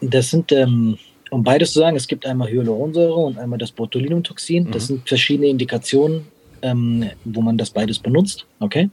das 0.00 0.30
sind, 0.30 0.52
ähm, 0.52 0.98
um 1.30 1.42
beides 1.42 1.72
zu 1.72 1.80
sagen, 1.80 1.96
es 1.96 2.08
gibt 2.08 2.26
einmal 2.26 2.50
Hyaluronsäure 2.50 3.14
und 3.14 3.38
einmal 3.38 3.58
das 3.58 3.72
Botulinumtoxin. 3.72 4.64
Mhm. 4.64 4.70
Das 4.72 4.86
sind 4.88 5.08
verschiedene 5.08 5.48
Indikationen, 5.48 6.26
ähm, 6.62 7.10
wo 7.24 7.40
man 7.40 7.58
das 7.58 7.70
beides 7.70 7.98
benutzt. 7.98 8.46
Okay. 8.60 8.90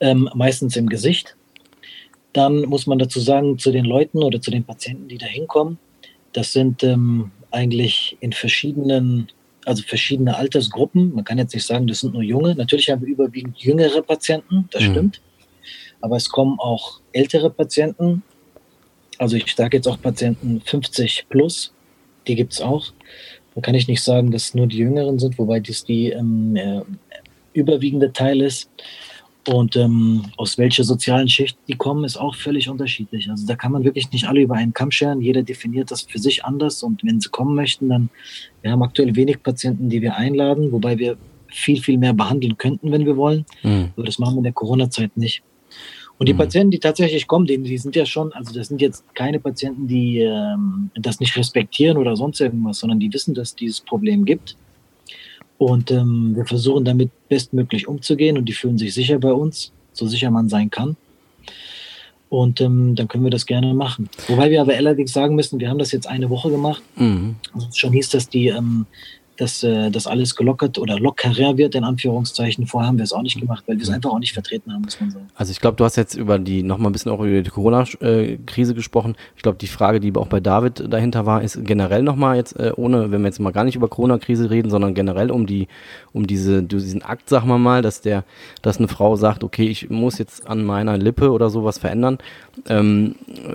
Ähm, 0.00 0.28
meistens 0.34 0.76
im 0.76 0.88
Gesicht. 0.88 1.36
Dann 2.32 2.62
muss 2.62 2.86
man 2.86 2.98
dazu 2.98 3.20
sagen, 3.20 3.58
zu 3.58 3.72
den 3.72 3.84
Leuten 3.84 4.22
oder 4.22 4.40
zu 4.40 4.50
den 4.50 4.64
Patienten, 4.64 5.08
die 5.08 5.18
da 5.18 5.26
hinkommen, 5.26 5.78
das 6.32 6.52
sind 6.52 6.82
ähm, 6.82 7.30
eigentlich 7.50 8.16
in 8.20 8.32
verschiedenen 8.32 9.28
also 9.64 9.82
verschiedene 9.82 10.36
Altersgruppen. 10.36 11.14
Man 11.14 11.24
kann 11.24 11.38
jetzt 11.38 11.54
nicht 11.54 11.66
sagen, 11.66 11.86
das 11.86 12.00
sind 12.00 12.14
nur 12.14 12.22
junge. 12.22 12.54
Natürlich 12.54 12.90
haben 12.90 13.02
wir 13.02 13.08
überwiegend 13.08 13.58
jüngere 13.58 14.02
Patienten, 14.02 14.68
das 14.70 14.82
mhm. 14.82 14.90
stimmt. 14.90 15.20
Aber 16.00 16.16
es 16.16 16.28
kommen 16.28 16.58
auch 16.58 17.00
ältere 17.12 17.50
Patienten. 17.50 18.22
Also 19.18 19.36
ich 19.36 19.54
sage 19.54 19.76
jetzt 19.76 19.86
auch 19.86 20.00
Patienten 20.00 20.60
50 20.64 21.26
plus, 21.28 21.72
die 22.26 22.34
gibt 22.34 22.54
es 22.54 22.60
auch. 22.60 22.92
Da 23.54 23.60
kann 23.60 23.74
ich 23.74 23.86
nicht 23.86 24.02
sagen, 24.02 24.30
dass 24.30 24.46
es 24.46 24.54
nur 24.54 24.66
die 24.66 24.78
Jüngeren 24.78 25.18
sind, 25.18 25.38
wobei 25.38 25.60
das 25.60 25.84
die 25.84 26.10
ähm, 26.10 26.56
äh, 26.56 26.80
überwiegende 27.52 28.12
Teil 28.12 28.40
ist. 28.40 28.70
Und 29.48 29.74
ähm, 29.74 30.24
aus 30.36 30.56
welcher 30.56 30.84
sozialen 30.84 31.28
Schicht 31.28 31.58
die 31.66 31.74
kommen, 31.74 32.04
ist 32.04 32.16
auch 32.16 32.36
völlig 32.36 32.68
unterschiedlich. 32.68 33.28
Also 33.28 33.44
da 33.46 33.56
kann 33.56 33.72
man 33.72 33.82
wirklich 33.82 34.10
nicht 34.12 34.28
alle 34.28 34.40
über 34.40 34.54
einen 34.54 34.72
Kamm 34.72 34.92
scheren. 34.92 35.20
Jeder 35.20 35.42
definiert 35.42 35.90
das 35.90 36.02
für 36.02 36.18
sich 36.18 36.44
anders. 36.44 36.82
Und 36.82 37.02
wenn 37.02 37.20
sie 37.20 37.28
kommen 37.28 37.56
möchten, 37.56 37.88
dann, 37.88 38.08
wir 38.62 38.70
haben 38.70 38.82
aktuell 38.82 39.16
wenig 39.16 39.42
Patienten, 39.42 39.88
die 39.88 40.00
wir 40.00 40.14
einladen, 40.14 40.70
wobei 40.70 40.98
wir 40.98 41.16
viel, 41.48 41.82
viel 41.82 41.98
mehr 41.98 42.12
behandeln 42.12 42.56
könnten, 42.56 42.92
wenn 42.92 43.04
wir 43.04 43.16
wollen. 43.16 43.44
Mhm. 43.64 43.90
Aber 43.96 44.06
das 44.06 44.20
machen 44.20 44.34
wir 44.34 44.38
in 44.38 44.44
der 44.44 44.52
Corona-Zeit 44.52 45.16
nicht. 45.16 45.42
Und 46.18 46.28
die 46.28 46.34
mhm. 46.34 46.38
Patienten, 46.38 46.70
die 46.70 46.78
tatsächlich 46.78 47.26
kommen, 47.26 47.46
die, 47.46 47.58
die 47.58 47.78
sind 47.78 47.96
ja 47.96 48.06
schon, 48.06 48.32
also 48.32 48.54
das 48.54 48.68
sind 48.68 48.80
jetzt 48.80 49.04
keine 49.14 49.40
Patienten, 49.40 49.88
die 49.88 50.20
ähm, 50.20 50.90
das 50.94 51.18
nicht 51.18 51.36
respektieren 51.36 51.96
oder 51.96 52.14
sonst 52.14 52.40
irgendwas, 52.40 52.78
sondern 52.78 53.00
die 53.00 53.12
wissen, 53.12 53.34
dass 53.34 53.56
dieses 53.56 53.80
Problem 53.80 54.24
gibt 54.24 54.56
und 55.62 55.92
ähm, 55.92 56.34
wir 56.34 56.44
versuchen 56.44 56.84
damit 56.84 57.10
bestmöglich 57.28 57.86
umzugehen 57.86 58.36
und 58.36 58.46
die 58.46 58.52
fühlen 58.52 58.78
sich 58.78 58.92
sicher 58.94 59.20
bei 59.20 59.32
uns, 59.32 59.70
so 59.92 60.08
sicher 60.08 60.28
man 60.28 60.48
sein 60.48 60.70
kann. 60.70 60.96
Und 62.28 62.60
ähm, 62.60 62.96
dann 62.96 63.06
können 63.06 63.22
wir 63.22 63.30
das 63.30 63.46
gerne 63.46 63.72
machen. 63.72 64.08
Wobei 64.26 64.50
wir 64.50 64.60
aber 64.60 64.74
allerdings 64.74 65.12
sagen 65.12 65.36
müssen, 65.36 65.60
wir 65.60 65.70
haben 65.70 65.78
das 65.78 65.92
jetzt 65.92 66.08
eine 66.08 66.30
Woche 66.30 66.50
gemacht. 66.50 66.82
Mhm. 66.96 67.36
Also 67.54 67.68
schon 67.74 67.92
hieß, 67.92 68.10
dass 68.10 68.28
die 68.28 68.48
ähm, 68.48 68.86
dass 69.36 69.62
äh, 69.62 69.90
das 69.90 70.06
alles 70.06 70.36
gelockert 70.36 70.78
oder 70.78 70.98
lockerer 70.98 71.56
wird, 71.56 71.74
in 71.74 71.84
Anführungszeichen. 71.84 72.66
Vorher 72.66 72.88
haben 72.88 72.98
wir 72.98 73.04
es 73.04 73.12
auch 73.12 73.22
nicht 73.22 73.40
gemacht, 73.40 73.64
weil 73.66 73.76
wir 73.76 73.82
es 73.82 73.88
mhm. 73.88 73.96
einfach 73.96 74.10
auch 74.10 74.18
nicht 74.18 74.32
vertreten 74.32 74.72
haben, 74.72 74.82
muss 74.82 75.00
man 75.00 75.10
sagen. 75.10 75.28
Also 75.34 75.52
ich 75.52 75.60
glaube, 75.60 75.76
du 75.76 75.84
hast 75.84 75.96
jetzt 75.96 76.14
über 76.14 76.38
die, 76.38 76.62
nochmal 76.62 76.90
ein 76.90 76.92
bisschen 76.92 77.12
auch 77.12 77.20
über 77.20 77.42
die 77.42 77.50
Corona-Krise 77.50 78.74
gesprochen. 78.74 79.16
Ich 79.36 79.42
glaube, 79.42 79.58
die 79.58 79.66
Frage, 79.66 80.00
die 80.00 80.14
auch 80.14 80.26
bei 80.26 80.40
David 80.40 80.92
dahinter 80.92 81.24
war, 81.24 81.42
ist 81.42 81.64
generell 81.64 82.02
nochmal 82.02 82.36
jetzt, 82.36 82.58
äh, 82.58 82.72
ohne, 82.76 83.10
wenn 83.10 83.22
wir 83.22 83.28
jetzt 83.28 83.40
mal 83.40 83.52
gar 83.52 83.64
nicht 83.64 83.76
über 83.76 83.88
Corona-Krise 83.88 84.50
reden, 84.50 84.70
sondern 84.70 84.94
generell 84.94 85.30
um 85.30 85.46
die, 85.46 85.68
um 86.12 86.26
diese, 86.26 86.62
diesen 86.62 87.02
Akt, 87.02 87.28
sagen 87.28 87.48
wir 87.48 87.58
mal, 87.58 87.82
dass 87.82 88.02
der, 88.02 88.24
dass 88.60 88.78
eine 88.78 88.88
Frau 88.88 89.16
sagt, 89.16 89.44
okay, 89.44 89.68
ich 89.68 89.88
muss 89.88 90.18
jetzt 90.18 90.46
an 90.46 90.64
meiner 90.64 90.98
Lippe 90.98 91.30
oder 91.30 91.48
sowas 91.48 91.78
verändern. 91.78 92.18
Ähm, 92.68 93.14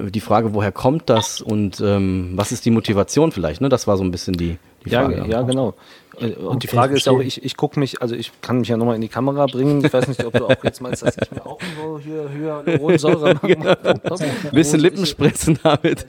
die 0.09 0.21
Frage, 0.21 0.53
woher 0.53 0.71
kommt 0.71 1.09
das 1.09 1.41
und 1.41 1.81
ähm, 1.81 2.31
was 2.35 2.51
ist 2.51 2.65
die 2.65 2.71
Motivation 2.71 3.31
vielleicht, 3.31 3.61
ne? 3.61 3.69
Das 3.69 3.87
war 3.87 3.97
so 3.97 4.03
ein 4.03 4.11
bisschen 4.11 4.35
die, 4.35 4.57
ja, 4.85 5.09
ja, 5.25 5.41
genau. 5.41 5.73
Äh, 6.19 6.33
und 6.33 6.47
okay, 6.47 6.57
die 6.59 6.67
Frage 6.67 6.95
ist 6.95 7.07
auch, 7.07 7.19
ich, 7.19 7.43
ich 7.43 7.57
gucke 7.57 7.79
mich, 7.79 8.01
also 8.01 8.15
ich 8.15 8.31
kann 8.41 8.59
mich 8.59 8.69
ja 8.69 8.77
nochmal 8.77 8.95
in 8.95 9.01
die 9.01 9.07
Kamera 9.07 9.45
bringen. 9.45 9.83
Ich 9.83 9.93
weiß 9.93 10.07
nicht, 10.07 10.23
ob 10.25 10.33
du 10.33 10.45
auch 10.45 10.63
jetzt 10.63 10.81
meinst, 10.81 11.03
dass 11.03 11.17
ich 11.17 11.31
mir 11.31 11.45
auch 11.45 11.59
so 11.79 11.99
hier 11.99 12.29
Hyaluronsäure 12.29 13.33
mache. 13.35 13.47
genau. 13.55 13.75
Ein 13.83 14.51
bisschen 14.51 14.79
Lippenspritzen 14.79 15.59
damit. 15.61 16.05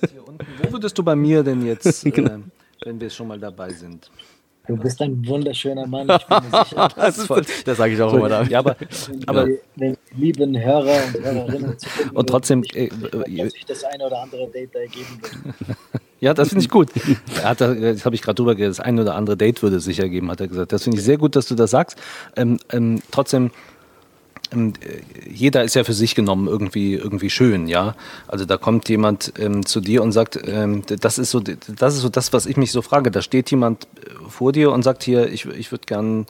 Wo 0.62 0.72
würdest 0.72 0.96
du 0.96 1.02
bei 1.02 1.16
mir 1.16 1.42
denn 1.42 1.66
jetzt, 1.66 2.04
genau. 2.12 2.30
äh, 2.30 2.40
wenn 2.84 3.00
wir 3.00 3.10
schon 3.10 3.28
mal 3.28 3.38
dabei 3.38 3.70
sind? 3.70 4.10
Du 4.66 4.76
bist 4.76 5.00
ein 5.00 5.26
wunderschöner 5.26 5.86
Mann, 5.86 6.06
ich 6.10 6.26
bin 6.26 6.50
mir 6.50 6.64
sicher. 6.64 6.88
das, 6.94 7.18
ist, 7.18 7.66
das 7.66 7.78
sage 7.78 7.94
ich 7.94 8.02
auch 8.02 8.12
immer 8.12 8.28
damit. 8.28 8.50
Ja, 8.50 8.58
aber, 8.58 8.76
aber 9.26 9.48
den 9.76 9.96
lieben 10.14 10.60
Hörer 10.60 11.04
und 11.06 11.24
Hörerinnen 11.24 11.78
zu 11.78 11.88
finden, 11.88 12.16
Und 12.16 12.28
trotzdem, 12.28 12.62
äh, 12.74 12.84
äh, 12.84 13.48
sich 13.48 13.64
das 13.64 13.82
eine 13.84 14.04
oder 14.06 14.20
andere 14.20 14.46
Date 14.48 14.74
da 14.74 14.80
ergeben 14.80 15.20
wird. 15.22 15.76
Ja, 16.20 16.34
das 16.34 16.48
finde 16.48 16.64
ich 16.64 16.70
gut. 16.70 16.90
Hat 17.42 17.60
er, 17.60 17.74
das 17.74 18.04
habe 18.04 18.14
ich 18.14 18.22
gerade 18.22 18.34
drüber 18.34 18.54
geredet. 18.54 18.78
Das 18.78 18.84
eine 18.84 19.02
oder 19.02 19.14
andere 19.14 19.36
Date 19.36 19.62
würde 19.62 19.76
es 19.76 19.84
sich 19.84 20.00
ergeben, 20.00 20.30
hat 20.30 20.40
er 20.40 20.48
gesagt. 20.48 20.72
Das 20.72 20.82
finde 20.82 20.98
ich 20.98 21.04
sehr 21.04 21.16
gut, 21.16 21.36
dass 21.36 21.46
du 21.46 21.54
das 21.54 21.70
sagst. 21.70 21.96
Ähm, 22.36 22.58
ähm, 22.70 23.00
trotzdem, 23.12 23.50
ähm, 24.52 24.72
jeder 25.30 25.62
ist 25.62 25.74
ja 25.74 25.84
für 25.84 25.92
sich 25.92 26.14
genommen 26.14 26.48
irgendwie, 26.48 26.94
irgendwie 26.94 27.30
schön, 27.30 27.68
ja. 27.68 27.94
Also 28.26 28.44
da 28.44 28.56
kommt 28.56 28.88
jemand 28.88 29.34
ähm, 29.38 29.64
zu 29.64 29.80
dir 29.80 30.02
und 30.02 30.12
sagt, 30.12 30.38
ähm, 30.44 30.82
das, 31.00 31.18
ist 31.18 31.30
so, 31.30 31.40
das 31.40 31.94
ist 31.94 32.00
so 32.00 32.08
das, 32.08 32.32
was 32.32 32.46
ich 32.46 32.56
mich 32.56 32.72
so 32.72 32.82
frage. 32.82 33.10
Da 33.10 33.22
steht 33.22 33.50
jemand 33.50 33.84
äh, 33.84 34.28
vor 34.28 34.52
dir 34.52 34.72
und 34.72 34.82
sagt 34.82 35.04
hier, 35.04 35.30
ich, 35.30 35.46
ich 35.46 35.70
würde 35.70 35.84
gern 35.86 36.26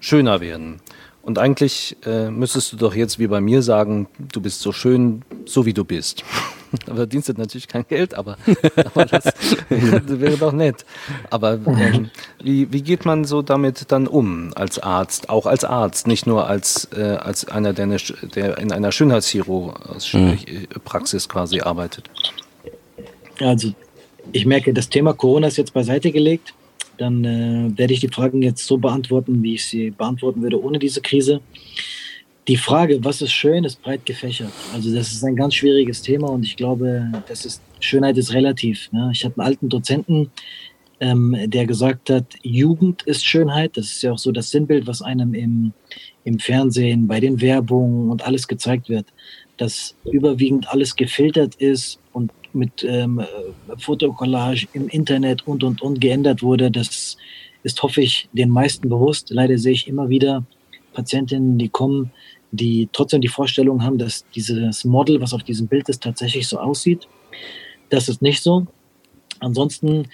schöner 0.00 0.40
werden. 0.40 0.80
Und 1.24 1.38
eigentlich 1.38 1.96
äh, 2.04 2.30
müsstest 2.30 2.72
du 2.72 2.76
doch 2.76 2.94
jetzt 2.94 3.18
wie 3.18 3.26
bei 3.26 3.40
mir 3.40 3.62
sagen, 3.62 4.08
du 4.18 4.42
bist 4.42 4.60
so 4.60 4.72
schön, 4.72 5.22
so 5.46 5.64
wie 5.64 5.72
du 5.72 5.82
bist. 5.82 6.22
aber 6.86 6.96
verdienst 6.96 7.30
du 7.30 7.32
natürlich 7.32 7.66
kein 7.66 7.86
Geld, 7.88 8.12
aber, 8.14 8.36
aber 8.76 9.06
das, 9.06 9.24
das, 9.24 9.56
wäre 9.70 10.36
doch 10.36 10.52
nett. 10.52 10.84
Aber 11.30 11.54
ähm, 11.54 12.10
wie, 12.42 12.70
wie 12.72 12.82
geht 12.82 13.06
man 13.06 13.24
so 13.24 13.40
damit 13.40 13.90
dann 13.90 14.06
um 14.06 14.52
als 14.54 14.78
Arzt, 14.78 15.30
auch 15.30 15.46
als 15.46 15.64
Arzt, 15.64 16.06
nicht 16.06 16.26
nur 16.26 16.46
als, 16.46 16.90
äh, 16.94 17.16
als 17.16 17.48
einer, 17.48 17.72
der, 17.72 17.84
eine, 17.84 17.96
der 18.34 18.58
in 18.58 18.70
einer 18.70 18.92
Schönheitschirurgie-Praxis 18.92 21.30
quasi 21.30 21.60
arbeitet? 21.60 22.10
Also 23.40 23.72
ich 24.32 24.44
merke, 24.44 24.74
das 24.74 24.90
Thema 24.90 25.14
Corona 25.14 25.46
ist 25.46 25.56
jetzt 25.56 25.72
beiseite 25.72 26.12
gelegt 26.12 26.52
dann 26.98 27.24
äh, 27.24 27.78
werde 27.78 27.92
ich 27.92 28.00
die 28.00 28.08
Fragen 28.08 28.42
jetzt 28.42 28.66
so 28.66 28.78
beantworten, 28.78 29.42
wie 29.42 29.54
ich 29.54 29.66
sie 29.66 29.90
beantworten 29.90 30.42
würde 30.42 30.62
ohne 30.62 30.78
diese 30.78 31.00
Krise. 31.00 31.40
Die 32.46 32.56
Frage, 32.56 33.02
was 33.02 33.22
ist 33.22 33.32
schön, 33.32 33.64
ist 33.64 33.82
breit 33.82 34.04
gefächert. 34.04 34.52
Also 34.74 34.94
das 34.94 35.12
ist 35.12 35.24
ein 35.24 35.36
ganz 35.36 35.54
schwieriges 35.54 36.02
Thema 36.02 36.28
und 36.28 36.44
ich 36.44 36.56
glaube, 36.56 37.10
das 37.26 37.46
ist, 37.46 37.62
Schönheit 37.80 38.18
ist 38.18 38.34
relativ. 38.34 38.92
Ne? 38.92 39.10
Ich 39.12 39.24
habe 39.24 39.40
einen 39.40 39.46
alten 39.46 39.68
Dozenten, 39.70 40.30
ähm, 41.00 41.36
der 41.46 41.66
gesagt 41.66 42.10
hat, 42.10 42.26
Jugend 42.42 43.02
ist 43.02 43.24
Schönheit. 43.24 43.76
Das 43.76 43.86
ist 43.86 44.02
ja 44.02 44.12
auch 44.12 44.18
so 44.18 44.30
das 44.30 44.50
Sinnbild, 44.50 44.86
was 44.86 45.00
einem 45.00 45.32
im, 45.32 45.72
im 46.24 46.38
Fernsehen, 46.38 47.08
bei 47.08 47.18
den 47.18 47.40
Werbungen 47.40 48.10
und 48.10 48.26
alles 48.26 48.46
gezeigt 48.46 48.88
wird, 48.90 49.06
dass 49.56 49.96
überwiegend 50.04 50.68
alles 50.68 50.96
gefiltert 50.96 51.54
ist 51.56 51.98
und 52.12 52.30
mit 52.54 52.84
ähm, 52.84 53.20
Fotokollage 53.78 54.66
im 54.72 54.88
Internet 54.88 55.46
und, 55.46 55.64
und, 55.64 55.82
und 55.82 56.00
geändert 56.00 56.42
wurde. 56.42 56.70
Das 56.70 57.16
ist, 57.62 57.82
hoffe 57.82 58.02
ich, 58.02 58.28
den 58.32 58.50
meisten 58.50 58.88
bewusst. 58.88 59.30
Leider 59.30 59.58
sehe 59.58 59.72
ich 59.72 59.88
immer 59.88 60.08
wieder 60.08 60.44
Patientinnen, 60.92 61.58
die 61.58 61.68
kommen, 61.68 62.12
die 62.52 62.88
trotzdem 62.92 63.20
die 63.20 63.28
Vorstellung 63.28 63.82
haben, 63.82 63.98
dass 63.98 64.24
dieses 64.34 64.84
Model, 64.84 65.20
was 65.20 65.32
auf 65.32 65.42
diesem 65.42 65.66
Bild 65.66 65.88
ist, 65.88 66.02
tatsächlich 66.02 66.46
so 66.46 66.58
aussieht. 66.58 67.08
Das 67.90 68.08
ist 68.08 68.22
nicht 68.22 68.42
so. 68.42 68.66
Ansonsten 69.40 70.06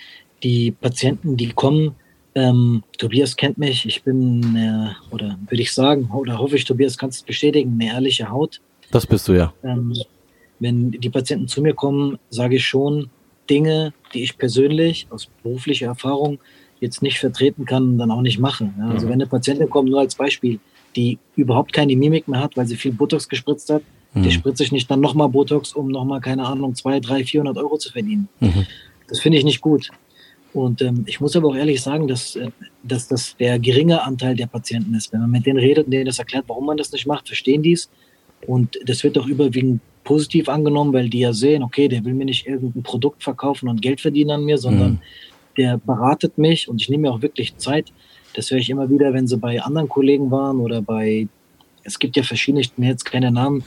die 0.42 0.70
Patienten, 0.70 1.36
die 1.36 1.50
kommen, 1.50 1.94
ähm, 2.34 2.82
Tobias 2.98 3.36
kennt 3.36 3.58
mich, 3.58 3.84
ich 3.86 4.02
bin, 4.02 4.56
äh, 4.56 5.14
oder 5.14 5.38
würde 5.48 5.62
ich 5.62 5.72
sagen, 5.72 6.10
oder 6.12 6.38
hoffe 6.38 6.56
ich, 6.56 6.64
Tobias, 6.64 6.96
kannst 6.96 7.22
du 7.22 7.26
bestätigen, 7.26 7.72
eine 7.74 7.92
ehrliche 7.92 8.30
Haut. 8.30 8.60
Das 8.90 9.06
bist 9.06 9.28
du 9.28 9.32
ja. 9.32 9.52
Ähm, 9.62 9.94
wenn 10.60 10.92
die 10.92 11.10
Patienten 11.10 11.48
zu 11.48 11.62
mir 11.62 11.74
kommen, 11.74 12.18
sage 12.30 12.56
ich 12.56 12.66
schon 12.66 13.10
Dinge, 13.48 13.92
die 14.14 14.22
ich 14.22 14.38
persönlich 14.38 15.06
aus 15.10 15.28
beruflicher 15.42 15.86
Erfahrung 15.86 16.38
jetzt 16.80 17.02
nicht 17.02 17.18
vertreten 17.18 17.64
kann 17.64 17.82
und 17.90 17.98
dann 17.98 18.10
auch 18.10 18.22
nicht 18.22 18.38
mache. 18.38 18.70
Also 18.80 19.06
mhm. 19.06 19.10
wenn 19.10 19.14
eine 19.14 19.26
Patientin 19.26 19.68
kommt, 19.68 19.90
nur 19.90 20.00
als 20.00 20.14
Beispiel, 20.14 20.60
die 20.96 21.18
überhaupt 21.36 21.72
keine 21.72 21.96
Mimik 21.96 22.28
mehr 22.28 22.40
hat, 22.40 22.56
weil 22.56 22.66
sie 22.66 22.76
viel 22.76 22.92
Botox 22.92 23.28
gespritzt 23.28 23.70
hat, 23.70 23.82
mhm. 24.14 24.22
die 24.22 24.30
spritze 24.30 24.62
ich 24.62 24.72
nicht 24.72 24.90
dann 24.90 25.00
nochmal 25.00 25.28
Botox, 25.28 25.72
um 25.72 25.88
nochmal, 25.88 26.20
keine 26.20 26.46
Ahnung, 26.46 26.74
zwei, 26.74 27.00
drei, 27.00 27.24
400 27.24 27.56
Euro 27.58 27.76
zu 27.76 27.90
verdienen. 27.90 28.28
Mhm. 28.40 28.66
Das 29.08 29.20
finde 29.20 29.38
ich 29.38 29.44
nicht 29.44 29.60
gut. 29.60 29.90
Und 30.52 30.82
ähm, 30.82 31.04
ich 31.06 31.20
muss 31.20 31.36
aber 31.36 31.48
auch 31.48 31.56
ehrlich 31.56 31.80
sagen, 31.80 32.08
dass, 32.08 32.34
äh, 32.36 32.50
dass 32.82 33.06
das 33.06 33.36
der 33.36 33.58
geringe 33.58 34.02
Anteil 34.02 34.34
der 34.34 34.46
Patienten 34.46 34.94
ist. 34.94 35.12
Wenn 35.12 35.20
man 35.20 35.30
mit 35.30 35.46
denen 35.46 35.58
redet 35.58 35.86
und 35.86 35.92
denen 35.92 36.06
das 36.06 36.18
erklärt, 36.18 36.44
warum 36.48 36.66
man 36.66 36.76
das 36.76 36.90
nicht 36.90 37.06
macht, 37.06 37.28
verstehen 37.28 37.62
die 37.62 37.72
es. 37.72 37.88
Und 38.46 38.78
das 38.84 39.04
wird 39.04 39.16
auch 39.18 39.26
überwiegend 39.26 39.80
positiv 40.04 40.48
angenommen, 40.48 40.92
weil 40.92 41.08
die 41.08 41.20
ja 41.20 41.32
sehen, 41.32 41.62
okay, 41.62 41.88
der 41.88 42.04
will 42.04 42.14
mir 42.14 42.24
nicht 42.24 42.46
irgendein 42.46 42.82
Produkt 42.82 43.22
verkaufen 43.22 43.68
und 43.68 43.82
Geld 43.82 44.00
verdienen 44.00 44.30
an 44.30 44.44
mir, 44.44 44.58
sondern 44.58 44.92
mhm. 44.92 44.98
der 45.56 45.78
beratet 45.78 46.38
mich 46.38 46.68
und 46.68 46.80
ich 46.80 46.88
nehme 46.88 47.02
mir 47.02 47.12
auch 47.12 47.22
wirklich 47.22 47.56
Zeit. 47.56 47.92
Das 48.34 48.50
höre 48.50 48.58
ich 48.58 48.70
immer 48.70 48.88
wieder, 48.90 49.12
wenn 49.12 49.26
sie 49.26 49.36
bei 49.36 49.60
anderen 49.60 49.88
Kollegen 49.88 50.30
waren 50.30 50.60
oder 50.60 50.82
bei, 50.82 51.28
es 51.84 51.98
gibt 51.98 52.16
ja 52.16 52.22
verschiedene, 52.22 52.60
ich 52.60 52.76
nenne 52.76 52.92
jetzt 52.92 53.04
keine 53.04 53.30
Namen, 53.30 53.64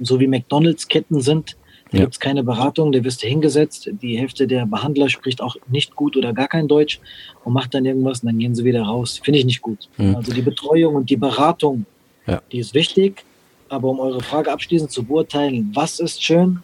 so 0.00 0.20
wie 0.20 0.26
McDonalds-Ketten 0.26 1.20
sind. 1.20 1.56
Da 1.90 1.98
ja. 1.98 2.04
gibt 2.04 2.14
es 2.14 2.20
keine 2.20 2.42
Beratung, 2.42 2.90
da 2.90 3.02
wirst 3.04 3.22
du 3.22 3.28
hingesetzt. 3.28 3.88
Die 4.02 4.18
Hälfte 4.18 4.48
der 4.48 4.66
Behandler 4.66 5.08
spricht 5.08 5.40
auch 5.40 5.56
nicht 5.68 5.94
gut 5.94 6.16
oder 6.16 6.32
gar 6.32 6.48
kein 6.48 6.66
Deutsch 6.66 7.00
und 7.44 7.52
macht 7.52 7.74
dann 7.74 7.84
irgendwas 7.84 8.22
und 8.22 8.26
dann 8.26 8.38
gehen 8.38 8.56
sie 8.56 8.64
wieder 8.64 8.82
raus. 8.82 9.20
Finde 9.22 9.38
ich 9.38 9.44
nicht 9.44 9.62
gut. 9.62 9.88
Mhm. 9.96 10.16
Also 10.16 10.32
die 10.32 10.42
Betreuung 10.42 10.96
und 10.96 11.10
die 11.10 11.16
Beratung, 11.16 11.86
ja. 12.26 12.42
die 12.50 12.58
ist 12.58 12.74
wichtig. 12.74 13.24
Aber 13.68 13.88
um 13.88 14.00
eure 14.00 14.20
Frage 14.20 14.52
abschließend 14.52 14.90
zu 14.90 15.02
beurteilen, 15.04 15.70
was 15.74 15.98
ist 15.98 16.22
schön, 16.22 16.62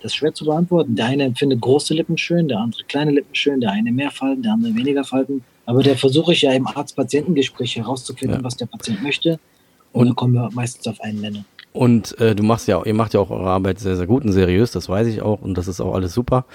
das 0.00 0.12
ist 0.12 0.16
schwer 0.16 0.34
zu 0.34 0.44
beantworten. 0.44 0.94
Der 0.94 1.06
eine 1.06 1.24
empfindet 1.24 1.60
große 1.60 1.94
Lippen 1.94 2.16
schön, 2.16 2.48
der 2.48 2.58
andere 2.58 2.84
kleine 2.84 3.10
Lippen 3.10 3.34
schön, 3.34 3.60
der 3.60 3.72
eine 3.72 3.90
mehr 3.90 4.10
Falten, 4.10 4.42
der 4.42 4.52
andere 4.52 4.74
weniger 4.74 5.04
Falten. 5.04 5.42
Aber 5.64 5.82
da 5.82 5.96
versuche 5.96 6.32
ich 6.32 6.42
ja 6.42 6.52
im 6.52 6.66
Arzt-Patientengespräch 6.66 7.76
herauszufinden, 7.76 8.38
ja. 8.38 8.44
was 8.44 8.56
der 8.56 8.66
Patient 8.66 9.02
möchte. 9.02 9.40
Und, 9.92 10.02
und, 10.02 10.06
dann 10.06 10.16
kommen 10.16 10.34
wir 10.34 10.48
meistens 10.52 10.86
auf 10.86 11.00
einen 11.00 11.20
Nenner. 11.20 11.44
Und 11.72 12.18
äh, 12.20 12.34
du 12.34 12.42
machst 12.42 12.68
ja, 12.68 12.82
ihr 12.84 12.94
macht 12.94 13.14
ja 13.14 13.20
auch 13.20 13.30
eure 13.30 13.50
Arbeit 13.50 13.80
sehr, 13.80 13.96
sehr 13.96 14.06
gut 14.06 14.24
und 14.24 14.32
seriös, 14.32 14.70
das 14.70 14.88
weiß 14.88 15.08
ich 15.08 15.20
auch 15.20 15.42
und 15.42 15.58
das 15.58 15.68
ist 15.68 15.80
auch 15.80 15.94
alles 15.94 16.14
super. 16.14 16.46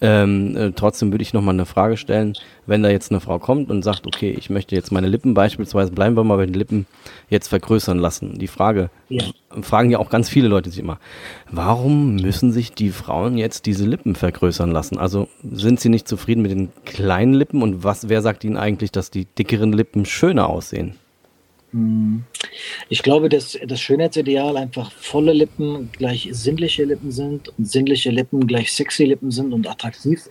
Ähm, 0.00 0.56
äh, 0.56 0.72
trotzdem 0.72 1.12
würde 1.12 1.22
ich 1.22 1.32
noch 1.32 1.40
mal 1.40 1.52
eine 1.52 1.66
Frage 1.66 1.96
stellen, 1.96 2.34
wenn 2.66 2.82
da 2.82 2.90
jetzt 2.90 3.10
eine 3.10 3.20
Frau 3.20 3.38
kommt 3.38 3.70
und 3.70 3.82
sagt, 3.82 4.06
okay, 4.06 4.34
ich 4.36 4.50
möchte 4.50 4.74
jetzt 4.74 4.90
meine 4.90 5.08
Lippen 5.08 5.34
beispielsweise, 5.34 5.92
bleiben 5.92 6.16
wir 6.16 6.24
mal 6.24 6.36
bei 6.36 6.46
den 6.46 6.54
Lippen, 6.54 6.86
jetzt 7.30 7.48
vergrößern 7.48 7.98
lassen. 7.98 8.38
Die 8.38 8.48
Frage, 8.48 8.90
ja. 9.08 9.24
fragen 9.62 9.90
ja 9.90 9.98
auch 9.98 10.10
ganz 10.10 10.28
viele 10.28 10.48
Leute 10.48 10.70
sich 10.70 10.80
immer, 10.80 10.98
warum 11.50 12.16
müssen 12.16 12.52
sich 12.52 12.72
die 12.72 12.90
Frauen 12.90 13.38
jetzt 13.38 13.66
diese 13.66 13.86
Lippen 13.86 14.16
vergrößern 14.16 14.70
lassen? 14.70 14.98
Also 14.98 15.28
sind 15.48 15.80
sie 15.80 15.88
nicht 15.88 16.08
zufrieden 16.08 16.42
mit 16.42 16.50
den 16.50 16.70
kleinen 16.84 17.34
Lippen 17.34 17.62
und 17.62 17.84
was, 17.84 18.08
wer 18.08 18.20
sagt 18.20 18.44
ihnen 18.44 18.56
eigentlich, 18.56 18.90
dass 18.90 19.10
die 19.10 19.26
dickeren 19.26 19.72
Lippen 19.72 20.04
schöner 20.04 20.48
aussehen? 20.48 20.96
Hm. 21.74 22.22
Ich 22.88 23.02
glaube, 23.02 23.28
dass 23.28 23.58
das 23.66 23.80
Schönheitsideal 23.80 24.56
einfach 24.56 24.92
volle 24.92 25.32
Lippen 25.32 25.90
gleich 25.92 26.28
sinnliche 26.30 26.84
Lippen 26.84 27.10
sind 27.10 27.48
und 27.58 27.68
sinnliche 27.68 28.10
Lippen 28.10 28.46
gleich 28.46 28.72
sexy 28.72 29.04
Lippen 29.04 29.32
sind 29.32 29.52
und 29.52 29.66
attraktiv. 29.66 30.30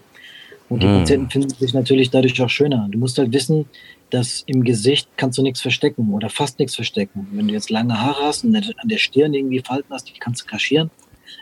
Und 0.70 0.82
die 0.82 0.88
mm. 0.88 1.00
Patienten 1.00 1.30
finden 1.30 1.50
sich 1.50 1.74
natürlich 1.74 2.10
dadurch 2.10 2.42
auch 2.42 2.50
schöner. 2.50 2.88
Du 2.90 2.98
musst 2.98 3.18
halt 3.18 3.34
wissen, 3.34 3.66
dass 4.10 4.44
im 4.46 4.64
Gesicht 4.64 5.10
kannst 5.18 5.38
du 5.38 5.44
nichts 5.44 5.60
verstecken 5.60 6.14
oder 6.14 6.30
fast 6.30 6.60
nichts 6.60 6.76
verstecken. 6.76 7.28
Wenn 7.34 7.50
du 7.50 7.54
jetzt 7.54 7.70
lange 7.70 8.00
Haare 8.00 8.24
hast 8.24 8.46
und 8.46 8.56
an 8.56 8.88
der 8.88 8.98
Stirn 8.98 9.34
irgendwie 9.34 9.60
Falten 9.60 9.94
hast, 9.94 10.08
die 10.08 10.14
kannst 10.14 10.44
du 10.44 10.46
kaschieren. 10.46 10.90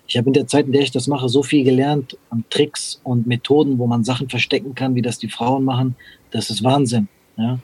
Ich 0.08 0.18
habe 0.18 0.28
in 0.28 0.34
der 0.34 0.48
Zeit, 0.48 0.66
in 0.66 0.72
der 0.72 0.82
ich 0.82 0.92
das 0.92 1.06
mache, 1.06 1.30
so 1.30 1.44
viel 1.44 1.64
gelernt 1.64 2.18
an 2.32 2.44
Tricks 2.50 3.00
und 3.04 3.28
Methoden, 3.28 3.78
wo 3.78 3.86
man 3.86 4.04
Sachen 4.04 4.30
verstecken 4.30 4.74
kann, 4.74 4.96
wie 4.96 5.04
das 5.04 5.20
die 5.20 5.30
Frauen 5.30 5.64
machen. 5.64 5.96
Das 6.32 6.50
ist 6.50 6.64
Wahnsinn. 6.64 7.08
Ja. 7.38 7.60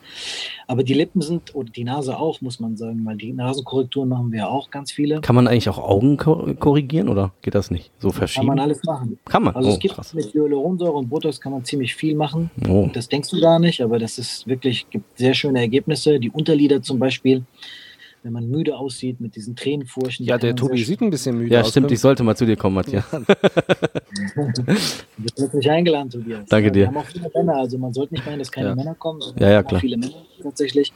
Aber 0.67 0.83
die 0.83 0.93
Lippen 0.93 1.21
sind, 1.21 1.55
oder 1.55 1.69
die 1.69 1.83
Nase 1.83 2.17
auch, 2.17 2.41
muss 2.41 2.59
man 2.59 2.77
sagen, 2.77 3.05
weil 3.05 3.17
die 3.17 3.31
Nasenkorrekturen 3.33 4.09
machen 4.09 4.31
wir 4.31 4.39
ja 4.39 4.47
auch 4.47 4.69
ganz 4.69 4.91
viele. 4.91 5.21
Kann 5.21 5.35
man 5.35 5.47
eigentlich 5.47 5.69
auch 5.69 5.77
Augen 5.77 6.17
korrigieren 6.17 7.09
oder 7.09 7.33
geht 7.41 7.55
das 7.55 7.71
nicht? 7.71 7.91
So 7.99 8.11
verschieden? 8.11 8.47
Kann 8.47 8.55
man 8.55 8.59
alles 8.59 8.83
machen. 8.83 9.19
Kann 9.25 9.43
man? 9.43 9.55
Also 9.55 9.69
oh, 9.69 9.73
es 9.73 9.79
gibt 9.79 9.95
krass. 9.95 10.13
mit 10.13 10.33
Hyaluronsäure 10.33 10.93
und 10.93 11.09
Botox 11.09 11.39
kann 11.39 11.51
man 11.51 11.63
ziemlich 11.63 11.95
viel 11.95 12.15
machen. 12.15 12.49
Oh. 12.67 12.89
Das 12.93 13.07
denkst 13.07 13.29
du 13.29 13.39
gar 13.39 13.59
nicht, 13.59 13.81
aber 13.81 13.99
das 13.99 14.17
ist 14.17 14.47
wirklich, 14.47 14.89
gibt 14.89 15.17
sehr 15.17 15.33
schöne 15.33 15.59
Ergebnisse. 15.59 16.19
Die 16.19 16.31
Unterlider 16.31 16.81
zum 16.81 16.99
Beispiel 16.99 17.43
wenn 18.27 18.33
man 18.33 18.49
müde 18.49 18.77
aussieht 18.77 19.21
mit 19.21 19.37
diesen 19.37 19.55
Tränenfurchen. 19.55 20.25
Ja, 20.25 20.37
der 20.37 20.53
Tobi 20.53 20.83
sieht 20.83 20.99
ein 20.99 21.09
bisschen 21.09 21.37
müde 21.37 21.53
ja, 21.53 21.61
aus. 21.61 21.67
Ja, 21.67 21.71
stimmt, 21.71 21.91
ich 21.93 22.01
sollte 22.01 22.23
mal 22.23 22.35
zu 22.35 22.45
dir 22.45 22.57
kommen, 22.57 22.75
Matthias. 22.75 23.05
du 23.09 23.23
bist 25.17 25.53
nicht 25.53 25.69
eingeladen, 25.69 26.09
Tobias. 26.09 26.41
Danke 26.49 26.69
dir. 26.69 26.81
Wir 26.81 26.87
haben 26.87 26.97
auch 26.97 27.05
viele 27.05 27.31
Männer, 27.33 27.55
also 27.55 27.77
man 27.77 27.93
sollte 27.93 28.15
nicht 28.15 28.25
meinen, 28.25 28.39
dass 28.39 28.51
keine 28.51 28.67
ja. 28.67 28.75
Männer 28.75 28.95
kommen. 28.95 29.21
Ja, 29.39 29.49
ja, 29.49 29.63
klar. 29.63 29.79
viele 29.79 29.95
Männer 29.95 30.11
tatsächlich. 30.43 30.91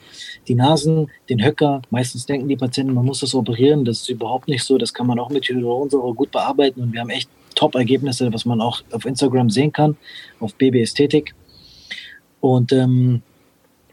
Die 0.50 0.56
Nasen, 0.56 1.10
den 1.30 1.42
Höcker, 1.42 1.82
meistens 1.90 2.26
denken 2.26 2.50
die 2.50 2.58
Patienten, 2.58 2.94
man 2.94 3.06
muss 3.06 3.22
das 3.22 3.34
operieren. 3.34 3.86
Das 3.86 4.02
ist 4.02 4.10
überhaupt 4.10 4.50
nicht 4.50 4.66
so. 4.66 4.78
Das 4.78 4.94
kann 4.94 5.08
man 5.08 5.18
auch 5.18 5.30
mit 5.30 5.48
Hyaluronsäure 5.48 6.14
gut 6.14 6.32
bearbeiten 6.32 6.82
und 6.82 6.92
wir 6.92 7.00
haben 7.00 7.12
echt 7.12 7.30
Top-Ergebnisse, 7.56 8.34
was 8.34 8.44
man 8.44 8.60
auch 8.60 8.82
auf 8.92 9.06
Instagram 9.06 9.50
sehen 9.50 9.72
kann, 9.72 9.96
auf 10.42 10.54
Baby 10.56 10.82
Ästhetik. 10.82 11.34
Und 12.42 12.74
ähm, 12.74 13.22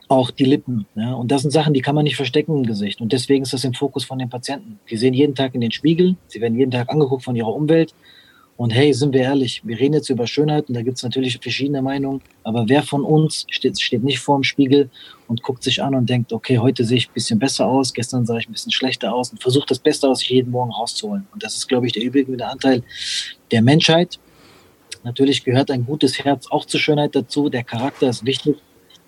auch 0.09 0.31
die 0.31 0.45
Lippen. 0.45 0.87
Ja? 0.95 1.12
Und 1.15 1.31
das 1.31 1.43
sind 1.43 1.50
Sachen, 1.50 1.75
die 1.75 1.81
kann 1.81 1.95
man 1.95 2.05
nicht 2.05 2.17
verstecken 2.17 2.57
im 2.57 2.67
Gesicht. 2.67 3.00
Und 3.00 3.12
deswegen 3.12 3.43
ist 3.45 3.53
das 3.53 3.65
im 3.65 3.75
Fokus 3.75 4.05
von 4.05 4.19
den 4.19 4.31
Patienten. 4.31 4.81
Die 4.91 4.97
sehen 4.97 5.15
jeden 5.15 5.35
Tag 5.35 5.55
in 5.55 5.61
den 5.61 5.71
Spiegel, 5.71 6.17
sie 6.27 6.41
werden 6.41 6.59
jeden 6.59 6.71
Tag 6.71 6.88
angeguckt 6.91 7.25
von 7.25 7.37
ihrer 7.37 7.55
Umwelt. 7.55 7.95
Und 8.57 8.71
hey, 8.71 8.93
sind 8.93 9.12
wir 9.12 9.21
ehrlich, 9.21 9.62
wir 9.65 9.79
reden 9.79 9.95
jetzt 9.95 10.09
über 10.09 10.27
Schönheit 10.27 10.69
und 10.69 10.75
da 10.75 10.83
gibt 10.83 10.97
es 10.97 11.05
natürlich 11.05 11.38
verschiedene 11.38 11.81
Meinungen, 11.81 12.21
aber 12.43 12.69
wer 12.69 12.83
von 12.83 13.05
uns 13.05 13.47
steht, 13.49 13.81
steht 13.81 14.03
nicht 14.03 14.19
vor 14.19 14.37
dem 14.37 14.43
Spiegel 14.43 14.91
und 15.29 15.45
guckt 15.45 15.62
sich 15.62 15.81
an 15.81 15.95
und 15.95 16.11
denkt, 16.11 16.33
okay, 16.33 16.59
heute 16.59 16.85
sehe 16.85 16.99
ich 16.99 17.09
ein 17.09 17.15
bisschen 17.15 17.38
besser 17.38 17.67
aus, 17.67 17.95
gestern 17.95 18.27
sah 18.27 18.37
ich 18.37 18.49
ein 18.49 18.53
bisschen 18.53 18.73
schlechter 18.73 19.15
aus 19.15 19.31
und 19.31 19.41
versucht 19.41 19.71
das 19.71 19.79
Beste 19.79 20.09
aus 20.09 20.19
sich 20.19 20.31
jeden 20.31 20.50
Morgen 20.50 20.73
rauszuholen. 20.73 21.29
Und 21.33 21.45
das 21.45 21.57
ist, 21.57 21.69
glaube 21.69 21.87
ich, 21.87 21.93
der 21.93 22.03
überwiegende 22.03 22.49
Anteil 22.49 22.83
der 23.53 23.62
Menschheit. 23.62 24.19
Natürlich 25.05 25.45
gehört 25.45 25.71
ein 25.71 25.87
gutes 25.87 26.19
Herz 26.19 26.49
auch 26.50 26.65
zur 26.65 26.81
Schönheit 26.81 27.15
dazu, 27.15 27.49
der 27.50 27.62
Charakter 27.62 28.09
ist 28.09 28.27
wichtig, 28.27 28.57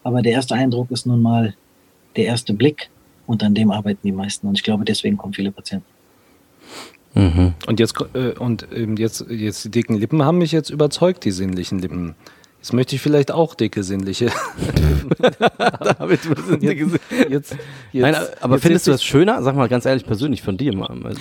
aber 0.03 0.23
der 0.23 0.33
erste 0.33 0.55
Eindruck 0.55 0.91
ist 0.91 1.07
nun 1.07 1.23
mal 1.23 1.55
der 2.17 2.27
erste 2.27 2.55
Blick 2.55 2.91
und 3.27 3.43
an 3.43 3.55
dem 3.55 3.71
arbeiten 3.71 4.01
die 4.03 4.13
meisten. 4.13 4.47
Und 4.47 4.57
ich 4.57 4.63
glaube, 4.63 4.85
deswegen 4.85 5.17
kommen 5.17 5.33
viele 5.33 5.53
Patienten. 5.53 5.87
Mhm. 7.15 7.55
Und 7.67 7.81
jetzt 7.81 7.95
äh, 8.15 8.39
und 8.39 8.67
ähm, 8.75 8.97
jetzt 8.97 9.25
jetzt 9.29 9.65
die 9.65 9.71
dicken 9.71 9.97
Lippen 9.97 10.23
haben 10.23 10.39
mich 10.39 10.53
jetzt 10.53 10.71
überzeugt, 10.71 11.25
die 11.25 11.33
sinnlichen 11.33 11.81
Lippen. 11.81 12.15
Jetzt 12.61 12.75
möchte 12.75 12.95
ich 12.95 13.01
vielleicht 13.01 13.33
auch 13.33 13.55
dicke 13.55 13.83
sinnliche. 13.83 14.27
David, 15.19 16.31
was 16.31 16.47
sind 16.47 16.63
jetzt, 16.63 16.79
jetzt, 16.79 17.01
jetzt, 17.31 17.57
Nein, 17.95 18.15
aber 18.43 18.57
jetzt 18.57 18.63
findest 18.63 18.87
du 18.87 18.91
das 18.91 19.03
schöner? 19.03 19.43
Sag 19.43 19.57
mal 19.57 19.67
ganz 19.67 19.87
ehrlich 19.87 20.05
persönlich 20.05 20.43
von 20.43 20.59
dir, 20.59 20.73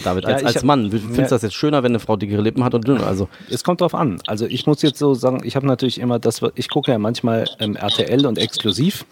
David, 0.03 0.25
als, 0.25 0.41
ja, 0.41 0.47
als 0.47 0.63
Mann. 0.63 0.91
Findest 0.91 1.17
du 1.17 1.35
das 1.35 1.41
jetzt 1.43 1.55
schöner, 1.55 1.81
wenn 1.81 1.93
eine 1.93 1.99
Frau 1.99 2.17
dickere 2.17 2.41
Lippen 2.41 2.61
hat 2.65 2.73
und 2.73 2.85
dünne? 2.85 3.05
Also 3.05 3.29
es 3.49 3.63
kommt 3.63 3.79
drauf 3.79 3.95
an. 3.95 4.21
Also 4.27 4.47
ich 4.47 4.67
muss 4.67 4.81
jetzt 4.81 4.99
so 4.99 5.13
sagen, 5.13 5.39
ich 5.45 5.55
habe 5.55 5.65
natürlich 5.65 5.99
immer 5.99 6.19
das, 6.19 6.41
ich 6.55 6.67
gucke 6.67 6.91
ja 6.91 6.99
manchmal 6.99 7.45
ähm, 7.59 7.77
RTL 7.77 8.25
und 8.25 8.37
exklusiv 8.37 9.05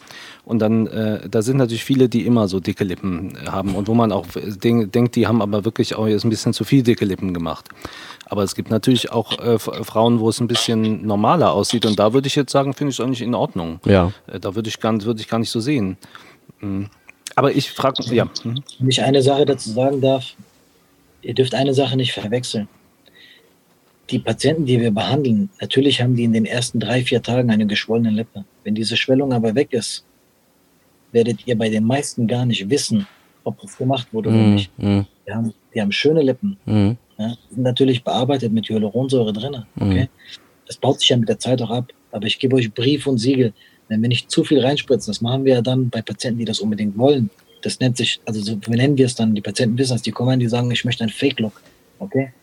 und 0.44 0.60
dann, 0.60 0.88
äh, 0.88 1.30
da 1.30 1.42
sind 1.42 1.56
natürlich 1.56 1.86
viele, 1.86 2.10
die 2.10 2.26
immer 2.26 2.50
so 2.50 2.60
dicke 2.60 2.84
Lippen 2.84 3.38
haben 3.50 3.74
und 3.74 3.88
wo 3.88 3.94
man 3.94 4.12
auch 4.12 4.26
denkt, 4.36 5.16
die 5.16 5.28
haben 5.28 5.42
aber 5.42 5.64
wirklich 5.64 5.96
auch 5.96 6.08
jetzt 6.08 6.26
ein 6.26 6.30
bisschen 6.30 6.52
zu 6.52 6.66
viel 6.66 6.84
dicke 6.84 7.06
Lippen 7.06 7.34
gemacht. 7.34 7.70
Aber 8.30 8.44
es 8.44 8.56
gibt 8.56 8.70
natürlich 8.70 9.12
auch 9.12 9.40
äh, 9.40 9.58
Frauen, 9.58 10.20
wo 10.20 10.30
es 10.30 10.42
ein 10.42 10.48
bisschen 10.48 11.06
normaler 11.06 11.54
aussieht. 11.54 11.86
Und 11.86 11.98
da 11.98 12.14
würde 12.14 12.28
ich 12.28 12.36
jetzt 12.36 12.52
sagen, 12.52 12.74
finde 12.74 12.92
ich 12.92 13.00
es 13.00 13.04
eigentlich 13.04 13.22
in 13.22 13.34
Ordnung. 13.34 13.80
Ja. 13.86 14.12
Äh, 14.28 14.40
da 14.40 14.54
würde 14.54 14.68
ich, 14.68 14.80
gar, 14.80 15.02
würd 15.02 15.20
ich 15.20 15.30
gar 15.30 15.40
nicht 15.40 15.50
so 15.50 15.60
sehen. 15.60 15.98
Mhm. 16.60 16.90
Aber 17.36 17.54
ich 17.54 17.72
frage, 17.72 18.04
ja. 18.14 18.26
Mhm. 18.44 18.64
Wenn 18.80 18.90
ich 18.90 19.02
eine 19.02 19.22
Sache 19.22 19.46
dazu 19.46 19.72
sagen 19.72 20.02
darf, 20.02 20.34
ihr 21.22 21.34
dürft 21.34 21.56
eine 21.56 21.74
Sache 21.74 21.96
nicht 21.96 22.14
verwechseln. 22.14 22.68
Die 24.10 24.20
Patienten, 24.20 24.66
die 24.66 24.80
wir 24.80 24.92
behandeln, 24.92 25.50
natürlich 25.62 26.02
haben 26.02 26.16
die 26.16 26.24
in 26.24 26.34
den 26.34 26.46
ersten 26.46 26.80
drei, 26.80 27.04
vier 27.04 27.22
Tagen 27.22 27.50
eine 27.50 27.66
geschwollene 27.66 28.10
Lippe. 28.10 28.46
Wenn 28.64 28.76
diese 28.76 28.98
Schwellung 28.98 29.34
aber 29.34 29.56
weg 29.56 29.72
ist, 29.72 30.06
werdet 31.12 31.46
ihr 31.46 31.58
bei 31.58 31.70
den 31.70 31.84
meisten 31.84 32.28
gar 32.28 32.46
nicht 32.46 32.70
wissen, 32.70 33.08
ob 33.44 33.60
das 33.62 33.78
gemacht 33.78 34.08
wurde 34.12 34.30
oder 34.30 34.38
mm, 34.38 34.54
nicht. 34.54 34.72
Mm. 34.78 35.02
Die, 35.26 35.32
haben, 35.32 35.54
die 35.74 35.82
haben 35.82 35.92
schöne 35.92 36.22
Lippen. 36.22 36.58
Mm. 36.66 36.92
Ja, 37.18 37.36
sind 37.50 37.64
natürlich 37.64 38.04
bearbeitet 38.04 38.52
mit 38.52 38.70
Hyaluronsäure 38.70 39.34
drin. 39.34 39.64
Mhm. 39.76 39.88
Okay? 39.90 40.04
Mhm. 40.04 40.10
Das 40.68 40.78
baut 40.78 41.00
sich 41.00 41.10
ja 41.10 41.18
mit 41.18 41.30
der 41.30 41.40
Zeit 41.40 41.62
auch 41.62 41.72
ab. 41.72 41.92
Aber 42.12 42.26
ich 42.26 42.40
gebe 42.40 42.56
euch 42.56 42.74
Brief 42.74 43.08
und 43.08 43.18
Siegel. 43.18 43.54
Wenn 43.90 44.02
wir 44.02 44.10
nicht 44.10 44.30
zu 44.30 44.44
viel 44.44 44.60
reinspritzen, 44.60 45.12
das 45.12 45.22
machen 45.22 45.46
wir 45.46 45.56
ja 45.56 45.62
dann 45.62 45.90
bei 45.90 46.02
Patienten, 46.02 46.40
die 46.40 46.46
das 46.46 46.60
unbedingt 46.60 46.98
wollen. 46.98 47.30
Das 47.62 47.80
nennt 47.80 47.98
sich, 47.98 48.20
also 48.26 48.42
so 48.42 48.58
wie 48.66 48.72
nennen 48.72 48.98
wir 48.98 49.06
es 49.06 49.16
dann, 49.16 49.34
die 49.34 49.42
Patienten 49.42 49.78
wissen 49.78 49.94
das, 49.94 50.02
die 50.02 50.12
kommen, 50.12 50.40
die 50.40 50.48
sagen, 50.48 50.70
ich 50.72 50.84
möchte 50.86 51.04
einen 51.04 51.12
Fake-Look. 51.12 51.62
Okay? 52.00 52.34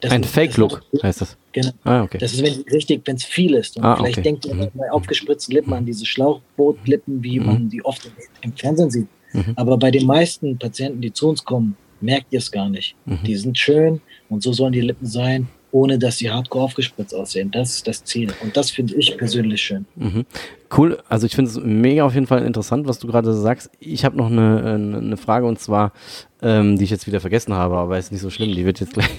Das 0.00 0.10
ein 0.10 0.24
Fake-Look 0.24 0.82
heißt 1.02 1.20
das. 1.20 1.36
Genau. 1.52 1.70
Ah, 1.84 2.02
okay. 2.02 2.18
Das 2.18 2.34
ist 2.34 2.42
wenn, 2.42 2.60
richtig, 2.72 3.02
wenn 3.06 3.16
es 3.16 3.24
viel 3.24 3.54
ist. 3.54 3.76
Und 3.76 3.84
ah, 3.84 3.96
vielleicht 3.96 4.18
okay. 4.18 4.22
denkt 4.22 4.46
ihr 4.46 4.54
mhm. 4.54 4.68
bei 4.74 4.90
aufgespritzten 4.90 5.54
Lippen 5.54 5.72
an 5.72 5.86
diese 5.86 6.04
Schlauchbootlippen, 6.04 7.22
wie 7.22 7.40
mhm. 7.40 7.46
man 7.46 7.68
die 7.70 7.84
oft 7.84 8.10
im 8.42 8.52
Fernsehen 8.52 8.90
sieht. 8.90 9.08
Mhm. 9.32 9.54
Aber 9.56 9.78
bei 9.78 9.90
den 9.90 10.06
meisten 10.06 10.58
Patienten, 10.58 11.00
die 11.00 11.12
zu 11.12 11.28
uns 11.28 11.44
kommen, 11.44 11.76
merkt 12.00 12.32
ihr 12.32 12.38
es 12.38 12.50
gar 12.50 12.68
nicht. 12.68 12.94
Mhm. 13.06 13.18
Die 13.24 13.36
sind 13.36 13.58
schön 13.58 14.00
und 14.28 14.42
so 14.42 14.52
sollen 14.52 14.72
die 14.72 14.80
Lippen 14.80 15.06
sein, 15.06 15.48
ohne 15.70 15.98
dass 15.98 16.18
sie 16.18 16.30
hardcore 16.30 16.64
aufgespritzt 16.64 17.14
aussehen. 17.14 17.50
Das 17.50 17.74
ist 17.74 17.86
das 17.86 18.02
Ziel. 18.04 18.32
Und 18.42 18.56
das 18.56 18.70
finde 18.70 18.94
ich 18.94 19.16
persönlich 19.16 19.60
schön. 19.60 19.86
Mhm. 19.96 20.24
Cool. 20.76 20.98
Also 21.08 21.26
ich 21.26 21.34
finde 21.34 21.50
es 21.50 21.60
mega 21.60 22.04
auf 22.04 22.14
jeden 22.14 22.26
Fall 22.26 22.44
interessant, 22.44 22.86
was 22.86 22.98
du 22.98 23.06
gerade 23.06 23.34
sagst. 23.34 23.70
Ich 23.78 24.04
habe 24.04 24.16
noch 24.16 24.30
eine, 24.30 24.74
eine 24.96 25.16
Frage 25.16 25.46
und 25.46 25.58
zwar, 25.58 25.92
ähm, 26.42 26.78
die 26.78 26.84
ich 26.84 26.90
jetzt 26.90 27.06
wieder 27.06 27.20
vergessen 27.20 27.54
habe, 27.54 27.76
aber 27.76 27.98
ist 27.98 28.12
nicht 28.12 28.20
so 28.20 28.30
schlimm. 28.30 28.52
Die 28.54 28.64
wird 28.64 28.80
jetzt 28.80 28.92
gleich 28.94 29.10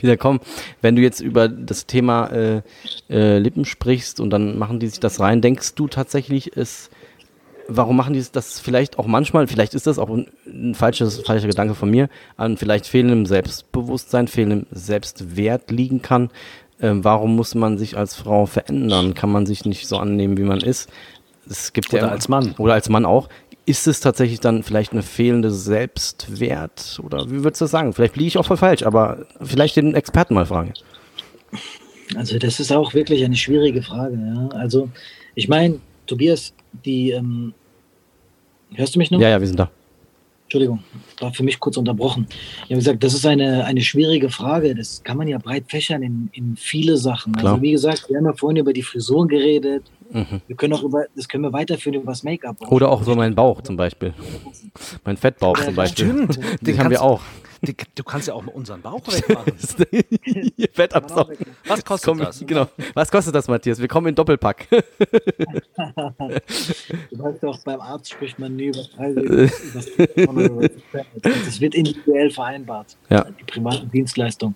wieder 0.00 0.16
kommen. 0.16 0.40
Wenn 0.80 0.96
du 0.96 1.02
jetzt 1.02 1.20
über 1.20 1.48
das 1.48 1.86
Thema 1.86 2.26
äh, 2.28 2.62
äh, 3.10 3.38
Lippen 3.38 3.64
sprichst 3.64 4.20
und 4.20 4.30
dann 4.30 4.58
machen 4.58 4.80
die 4.80 4.88
sich 4.88 5.00
das 5.00 5.20
rein, 5.20 5.42
denkst 5.42 5.74
du 5.74 5.88
tatsächlich, 5.88 6.56
es 6.56 6.90
warum 7.68 7.96
machen 7.96 8.14
die 8.14 8.24
das 8.32 8.58
vielleicht 8.58 8.98
auch 8.98 9.06
manchmal, 9.06 9.46
vielleicht 9.46 9.74
ist 9.74 9.86
das 9.86 9.98
auch 9.98 10.08
ein, 10.08 10.26
ein 10.46 10.74
falsches, 10.74 11.20
falscher 11.20 11.46
Gedanke 11.46 11.74
von 11.74 11.90
mir, 11.90 12.08
an 12.36 12.56
vielleicht 12.56 12.86
fehlendem 12.86 13.26
Selbstbewusstsein, 13.26 14.26
fehlendem 14.26 14.66
Selbstwert 14.70 15.70
liegen 15.70 16.02
kann. 16.02 16.30
Ähm, 16.80 17.04
warum 17.04 17.36
muss 17.36 17.54
man 17.54 17.76
sich 17.76 17.96
als 17.96 18.14
Frau 18.14 18.46
verändern? 18.46 19.14
Kann 19.14 19.30
man 19.30 19.46
sich 19.46 19.64
nicht 19.64 19.86
so 19.86 19.98
annehmen, 19.98 20.38
wie 20.38 20.44
man 20.44 20.60
ist? 20.60 20.88
Es 21.48 21.72
gibt 21.72 21.92
oder 21.92 22.04
ja, 22.06 22.08
als 22.08 22.28
Mann. 22.28 22.54
Oder 22.58 22.74
als 22.74 22.88
Mann 22.88 23.04
auch. 23.04 23.28
Ist 23.66 23.86
es 23.86 24.00
tatsächlich 24.00 24.40
dann 24.40 24.62
vielleicht 24.62 24.92
eine 24.92 25.02
fehlende 25.02 25.50
Selbstwert? 25.50 27.00
Oder 27.04 27.30
wie 27.30 27.44
würdest 27.44 27.60
du 27.60 27.64
das 27.64 27.70
sagen? 27.70 27.92
Vielleicht 27.92 28.16
liege 28.16 28.28
ich 28.28 28.38
auch 28.38 28.46
voll 28.46 28.56
falsch, 28.56 28.82
aber 28.82 29.26
vielleicht 29.42 29.76
den 29.76 29.94
Experten 29.94 30.34
mal 30.34 30.46
fragen. 30.46 30.72
Also 32.14 32.38
das 32.38 32.60
ist 32.60 32.72
auch 32.72 32.94
wirklich 32.94 33.24
eine 33.24 33.36
schwierige 33.36 33.82
Frage. 33.82 34.16
Ja? 34.16 34.48
Also 34.56 34.88
ich 35.34 35.48
meine, 35.48 35.80
Tobias, 36.06 36.54
die, 36.84 37.10
ähm, 37.10 37.54
hörst 38.74 38.94
du 38.94 38.98
mich 38.98 39.10
noch? 39.10 39.20
Ja, 39.20 39.30
ja, 39.30 39.40
wir 39.40 39.46
sind 39.46 39.58
da. 39.58 39.70
Entschuldigung, 40.48 40.82
war 41.20 41.34
für 41.34 41.42
mich 41.42 41.60
kurz 41.60 41.76
unterbrochen. 41.76 42.26
Ich 42.30 42.70
habe 42.70 42.76
gesagt, 42.76 43.04
das 43.04 43.12
ist 43.12 43.26
eine, 43.26 43.66
eine 43.66 43.82
schwierige 43.82 44.30
Frage. 44.30 44.74
Das 44.74 45.02
kann 45.04 45.18
man 45.18 45.28
ja 45.28 45.36
breit 45.36 45.64
fächern 45.68 46.02
in, 46.02 46.30
in 46.32 46.56
viele 46.56 46.96
Sachen. 46.96 47.34
Also 47.34 47.42
Klar. 47.42 47.52
Also 47.52 47.62
wie 47.62 47.72
gesagt, 47.72 48.06
wir 48.08 48.16
haben 48.16 48.24
ja 48.24 48.32
vorhin 48.32 48.56
über 48.56 48.72
die 48.72 48.82
Frisuren 48.82 49.28
geredet. 49.28 49.84
Mhm. 50.10 50.40
Wir 50.46 50.56
können 50.56 50.72
auch 50.72 50.82
über, 50.82 51.04
das 51.14 51.28
können 51.28 51.44
wir 51.44 51.52
weiterführen 51.52 51.96
über 51.96 52.12
das 52.12 52.22
Make-up. 52.22 52.56
Oder 52.72 52.88
auch 52.90 53.02
so 53.02 53.14
mein 53.14 53.34
Bauch 53.34 53.60
zum 53.60 53.76
Beispiel. 53.76 54.14
mein 55.04 55.18
Fettbauch 55.18 55.58
zum 55.60 55.74
Beispiel. 55.74 56.06
Stimmt, 56.06 56.40
den 56.62 56.78
haben 56.78 56.88
wir 56.88 57.02
auch. 57.02 57.20
Du 57.60 58.04
kannst 58.04 58.28
ja 58.28 58.34
auch 58.34 58.42
mal 58.42 58.52
unseren 58.52 58.80
Bauch 58.80 59.00
wegmachen. 59.06 59.54
Fett 60.72 60.94
absaugen. 60.96 61.36
Was 61.66 61.84
kostet 61.84 62.08
Komm, 62.08 62.18
das? 62.18 62.44
Genau. 62.46 62.68
Was 62.94 63.10
kostet 63.10 63.34
das, 63.34 63.48
Matthias? 63.48 63.80
Wir 63.80 63.88
kommen 63.88 64.06
in 64.08 64.14
Doppelpack. 64.14 64.68
du 64.70 64.78
weißt 67.18 67.42
doch, 67.42 67.58
beim 67.64 67.80
Arzt 67.80 68.12
spricht 68.12 68.38
man 68.38 68.54
nie 68.54 68.66
über 68.66 68.84
Preise. 68.94 69.50
Das 71.22 71.60
wird 71.60 71.74
individuell 71.74 72.30
vereinbart. 72.30 72.96
Ja. 73.10 73.24
Die 73.24 73.44
privaten 73.44 73.90
Dienstleistungen. 73.90 74.54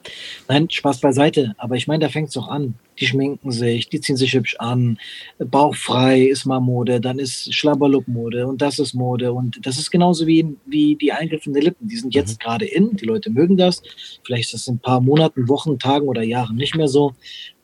Nein, 0.48 0.70
Spaß 0.70 1.00
beiseite. 1.00 1.54
Aber 1.58 1.74
ich 1.76 1.88
meine, 1.88 2.04
da 2.04 2.08
fängt 2.08 2.28
es 2.28 2.34
doch 2.34 2.48
an 2.48 2.74
die 3.00 3.06
schminken 3.06 3.50
sich, 3.50 3.88
die 3.88 4.00
ziehen 4.00 4.16
sich 4.16 4.34
hübsch 4.34 4.56
an, 4.58 4.98
bauchfrei 5.38 6.22
ist 6.22 6.44
mal 6.44 6.60
Mode, 6.60 7.00
dann 7.00 7.18
ist 7.18 7.52
Schlabberlook-Mode 7.54 8.46
und 8.46 8.60
das 8.60 8.78
ist 8.78 8.94
Mode 8.94 9.32
und 9.32 9.64
das 9.66 9.78
ist 9.78 9.90
genauso 9.90 10.26
wie, 10.26 10.56
wie 10.66 10.96
die 10.96 11.12
eingriffenden 11.12 11.62
Lippen, 11.62 11.88
die 11.88 11.96
sind 11.96 12.14
jetzt 12.14 12.38
mhm. 12.38 12.42
gerade 12.42 12.66
in, 12.66 12.96
die 12.96 13.06
Leute 13.06 13.30
mögen 13.30 13.56
das, 13.56 13.82
vielleicht 14.24 14.46
ist 14.46 14.54
das 14.54 14.68
in 14.68 14.74
ein 14.74 14.80
paar 14.80 15.00
Monaten, 15.00 15.48
Wochen, 15.48 15.78
Tagen 15.78 16.08
oder 16.08 16.22
Jahren 16.22 16.56
nicht 16.56 16.74
mehr 16.74 16.88
so. 16.88 17.14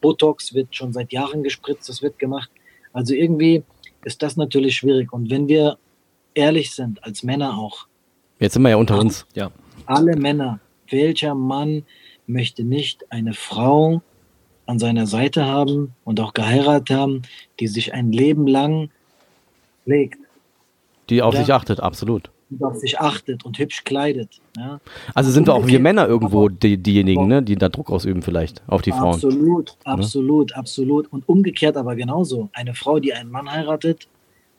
Botox 0.00 0.54
wird 0.54 0.74
schon 0.74 0.92
seit 0.92 1.12
Jahren 1.12 1.42
gespritzt, 1.42 1.88
das 1.88 2.02
wird 2.02 2.18
gemacht. 2.18 2.50
Also 2.92 3.14
irgendwie 3.14 3.64
ist 4.04 4.22
das 4.22 4.36
natürlich 4.36 4.76
schwierig 4.76 5.12
und 5.12 5.30
wenn 5.30 5.48
wir 5.48 5.78
ehrlich 6.34 6.70
sind, 6.70 7.02
als 7.04 7.22
Männer 7.22 7.58
auch. 7.58 7.86
Jetzt 8.38 8.54
sind 8.54 8.62
wir 8.62 8.70
ja 8.70 8.76
unter 8.76 8.98
uns, 8.98 9.26
ja. 9.34 9.50
Alle 9.86 10.16
Männer, 10.16 10.60
welcher 10.90 11.34
Mann 11.34 11.84
möchte 12.26 12.62
nicht 12.62 13.10
eine 13.10 13.34
Frau 13.34 14.02
an 14.68 14.78
seiner 14.78 15.06
Seite 15.06 15.46
haben 15.46 15.94
und 16.04 16.20
auch 16.20 16.34
geheiratet 16.34 16.94
haben, 16.94 17.22
die 17.58 17.68
sich 17.68 17.94
ein 17.94 18.12
Leben 18.12 18.46
lang 18.46 18.90
pflegt. 19.82 20.18
Die 21.08 21.22
auf 21.22 21.32
ja. 21.34 21.40
sich 21.40 21.52
achtet, 21.54 21.80
absolut. 21.80 22.30
Die 22.50 22.62
auf 22.62 22.76
sich 22.76 23.00
achtet 23.00 23.46
und 23.46 23.58
hübsch 23.58 23.84
kleidet. 23.84 24.40
Ja. 24.58 24.78
Also 25.14 25.30
sind 25.30 25.46
wir 25.46 25.54
auch 25.54 25.66
wir 25.66 25.80
Männer 25.80 26.06
irgendwo 26.06 26.50
die, 26.50 26.76
diejenigen, 26.76 27.26
ne, 27.26 27.42
die 27.42 27.56
da 27.56 27.70
Druck 27.70 27.90
ausüben 27.90 28.20
vielleicht 28.20 28.62
auf 28.66 28.82
die 28.82 28.92
Frauen. 28.92 29.14
Absolut, 29.14 29.76
absolut, 29.84 30.50
ja? 30.50 30.56
absolut. 30.58 31.12
Und 31.12 31.26
umgekehrt 31.28 31.78
aber 31.78 31.96
genauso. 31.96 32.50
Eine 32.52 32.74
Frau, 32.74 33.00
die 33.00 33.14
einen 33.14 33.30
Mann 33.30 33.50
heiratet 33.50 34.06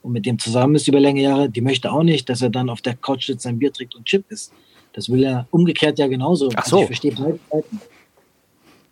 und 0.02 0.14
mit 0.14 0.26
dem 0.26 0.40
zusammen 0.40 0.74
ist 0.74 0.88
über 0.88 1.00
längere 1.00 1.24
Jahre, 1.24 1.50
die 1.50 1.62
möchte 1.62 1.92
auch 1.92 2.04
nicht, 2.04 2.30
dass 2.30 2.42
er 2.42 2.50
dann 2.50 2.72
auf 2.72 2.82
der 2.82 2.96
Couch 2.96 3.28
sitzt, 3.28 3.44
sein 3.44 3.60
Bier 3.60 3.72
trinkt 3.72 3.96
und 3.96 4.06
Chip 4.06 4.26
ist. 4.30 4.52
Das 4.94 5.08
will 5.10 5.24
er 5.24 5.48
umgekehrt 5.52 6.00
ja 6.00 6.08
genauso. 6.08 6.50
Ach 6.56 6.66
so. 6.66 6.78
Also 6.78 6.82
ich 6.82 6.86
verstehe 6.88 7.12
beide 7.12 7.40
Seiten. 7.52 7.80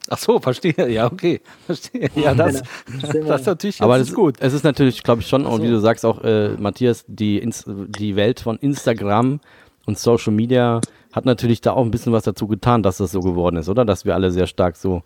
Ach 0.10 0.17
so, 0.17 0.39
verstehe. 0.39 0.89
Ja, 0.89 1.12
okay. 1.12 1.41
Verstehe. 1.65 2.10
Ja, 2.15 2.34
das, 2.34 2.63
das 3.02 3.13
ist 3.15 3.46
natürlich 3.46 3.82
Aber 3.82 3.98
das 3.98 4.10
ist 4.10 4.15
gut. 4.15 4.36
Es 4.39 4.54
ist 4.54 4.63
natürlich, 4.63 5.04
glaube 5.04 5.22
ich, 5.22 5.28
schon, 5.28 5.43
so. 5.43 5.62
wie 5.62 5.67
du 5.67 5.80
sagst, 5.80 6.06
auch 6.06 6.24
äh, 6.24 6.50
Matthias, 6.58 7.04
die, 7.08 7.48
die 7.67 8.15
Welt 8.15 8.39
von 8.39 8.58
Instagram 8.58 9.39
und 9.86 9.98
Social 9.98 10.34
Media 10.34 10.82
hat 11.12 11.26
natürlich 11.26 11.62
da 11.62 11.74
auch 11.74 11.84
ein 11.84 11.91
bisschen 11.91 12.13
was 12.13 12.24
dazu 12.24 12.48
getan, 12.48 12.84
dass 12.84 12.98
das 12.98 13.12
so 13.12 13.22
geworden 13.22 13.58
ist, 13.58 13.70
oder? 13.70 13.86
Dass 13.86 14.06
wir 14.06 14.13
alle 14.15 14.32
sehr 14.32 14.48
stark 14.48 14.76
so 14.76 15.02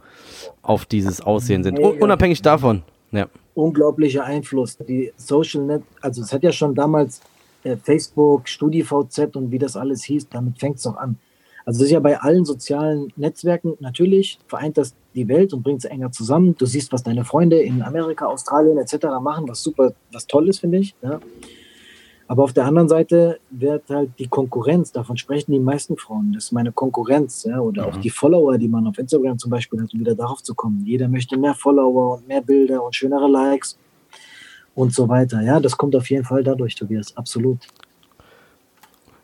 auf 0.61 0.85
dieses 0.85 1.21
Aussehen 1.21 1.63
sind. 1.63 1.79
Unabhängig 1.79 2.41
davon. 2.41 2.83
Ja. 3.11 3.27
unglaublicher 3.55 4.23
Einfluss. 4.23 4.77
Die 4.77 5.11
Social 5.17 5.63
Net, 5.63 5.83
also 6.01 6.21
es 6.21 6.31
hat 6.31 6.43
ja 6.43 6.51
schon 6.53 6.75
damals 6.75 7.21
äh, 7.63 7.75
Facebook, 7.75 8.47
StudiVZ 8.47 9.35
und 9.35 9.51
wie 9.51 9.59
das 9.59 9.75
alles 9.75 10.03
hieß, 10.03 10.29
damit 10.29 10.59
fängt 10.59 10.77
es 10.77 10.83
doch 10.83 10.95
an. 10.95 11.17
Also 11.65 11.79
es 11.81 11.85
ist 11.85 11.91
ja 11.91 11.99
bei 11.99 12.19
allen 12.19 12.45
sozialen 12.45 13.11
Netzwerken 13.15 13.75
natürlich, 13.79 14.39
vereint 14.47 14.77
das 14.77 14.95
die 15.13 15.27
Welt 15.27 15.53
und 15.53 15.63
bringt 15.63 15.81
sie 15.81 15.89
enger 15.89 16.11
zusammen. 16.11 16.55
Du 16.57 16.65
siehst, 16.65 16.91
was 16.91 17.03
deine 17.03 17.25
Freunde 17.25 17.61
in 17.61 17.81
Amerika, 17.81 18.25
Australien 18.25 18.77
etc. 18.77 19.07
machen, 19.21 19.47
was 19.47 19.61
super, 19.61 19.93
was 20.11 20.27
toll 20.27 20.49
ist, 20.49 20.59
finde 20.59 20.79
ich. 20.79 20.95
Ja. 21.01 21.19
Aber 22.31 22.45
auf 22.45 22.53
der 22.53 22.65
anderen 22.65 22.87
Seite 22.87 23.39
wird 23.49 23.89
halt 23.89 24.11
die 24.17 24.27
Konkurrenz, 24.27 24.93
davon 24.93 25.17
sprechen 25.17 25.51
die 25.51 25.59
meisten 25.59 25.97
Frauen, 25.97 26.31
das 26.31 26.45
ist 26.45 26.51
meine 26.53 26.71
Konkurrenz, 26.71 27.43
ja, 27.43 27.59
oder 27.59 27.83
mhm. 27.83 27.89
auch 27.89 27.97
die 27.97 28.09
Follower, 28.09 28.57
die 28.57 28.69
man 28.69 28.87
auf 28.87 28.97
Instagram 28.97 29.37
zum 29.37 29.51
Beispiel 29.51 29.81
hat, 29.81 29.93
um 29.93 29.99
wieder 29.99 30.15
darauf 30.15 30.41
zu 30.41 30.55
kommen. 30.55 30.85
Jeder 30.85 31.09
möchte 31.09 31.35
mehr 31.35 31.53
Follower 31.53 32.15
und 32.15 32.29
mehr 32.29 32.39
Bilder 32.39 32.85
und 32.85 32.95
schönere 32.95 33.27
Likes 33.27 33.77
und 34.75 34.93
so 34.93 35.09
weiter. 35.09 35.41
Ja, 35.41 35.59
das 35.59 35.75
kommt 35.75 35.93
auf 35.93 36.09
jeden 36.09 36.23
Fall 36.23 36.41
dadurch, 36.41 36.75
Tobias, 36.75 37.17
absolut. 37.17 37.67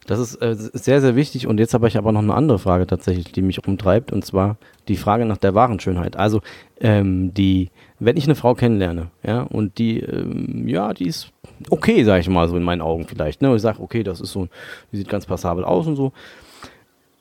Das 0.07 0.19
ist 0.19 0.35
äh, 0.41 0.55
sehr, 0.55 1.01
sehr 1.01 1.15
wichtig. 1.15 1.47
Und 1.47 1.59
jetzt 1.59 1.73
habe 1.73 1.87
ich 1.87 1.97
aber 1.97 2.11
noch 2.11 2.21
eine 2.21 2.33
andere 2.33 2.59
Frage 2.59 2.87
tatsächlich, 2.87 3.31
die 3.33 3.41
mich 3.41 3.67
umtreibt. 3.67 4.11
Und 4.11 4.25
zwar 4.25 4.57
die 4.87 4.95
Frage 4.95 5.25
nach 5.25 5.37
der 5.37 5.53
wahren 5.53 5.79
Schönheit. 5.79 6.15
Also, 6.15 6.41
ähm, 6.79 7.33
die, 7.33 7.69
wenn 7.99 8.17
ich 8.17 8.23
eine 8.23 8.35
Frau 8.35 8.55
kennenlerne, 8.55 9.11
ja, 9.23 9.41
und 9.41 9.77
die, 9.77 9.99
ähm, 9.99 10.67
ja, 10.67 10.93
die 10.93 11.07
ist 11.07 11.31
okay, 11.69 12.03
sage 12.03 12.21
ich 12.21 12.29
mal 12.29 12.47
so 12.47 12.55
in 12.55 12.63
meinen 12.63 12.81
Augen 12.81 13.05
vielleicht. 13.05 13.41
Ne? 13.41 13.49
Und 13.49 13.57
ich 13.57 13.61
sage, 13.61 13.81
okay, 13.81 14.01
das 14.01 14.21
ist 14.21 14.31
so, 14.31 14.47
die 14.91 14.97
sieht 14.97 15.09
ganz 15.09 15.25
passabel 15.25 15.65
aus 15.65 15.87
und 15.87 15.97
so. 15.97 16.13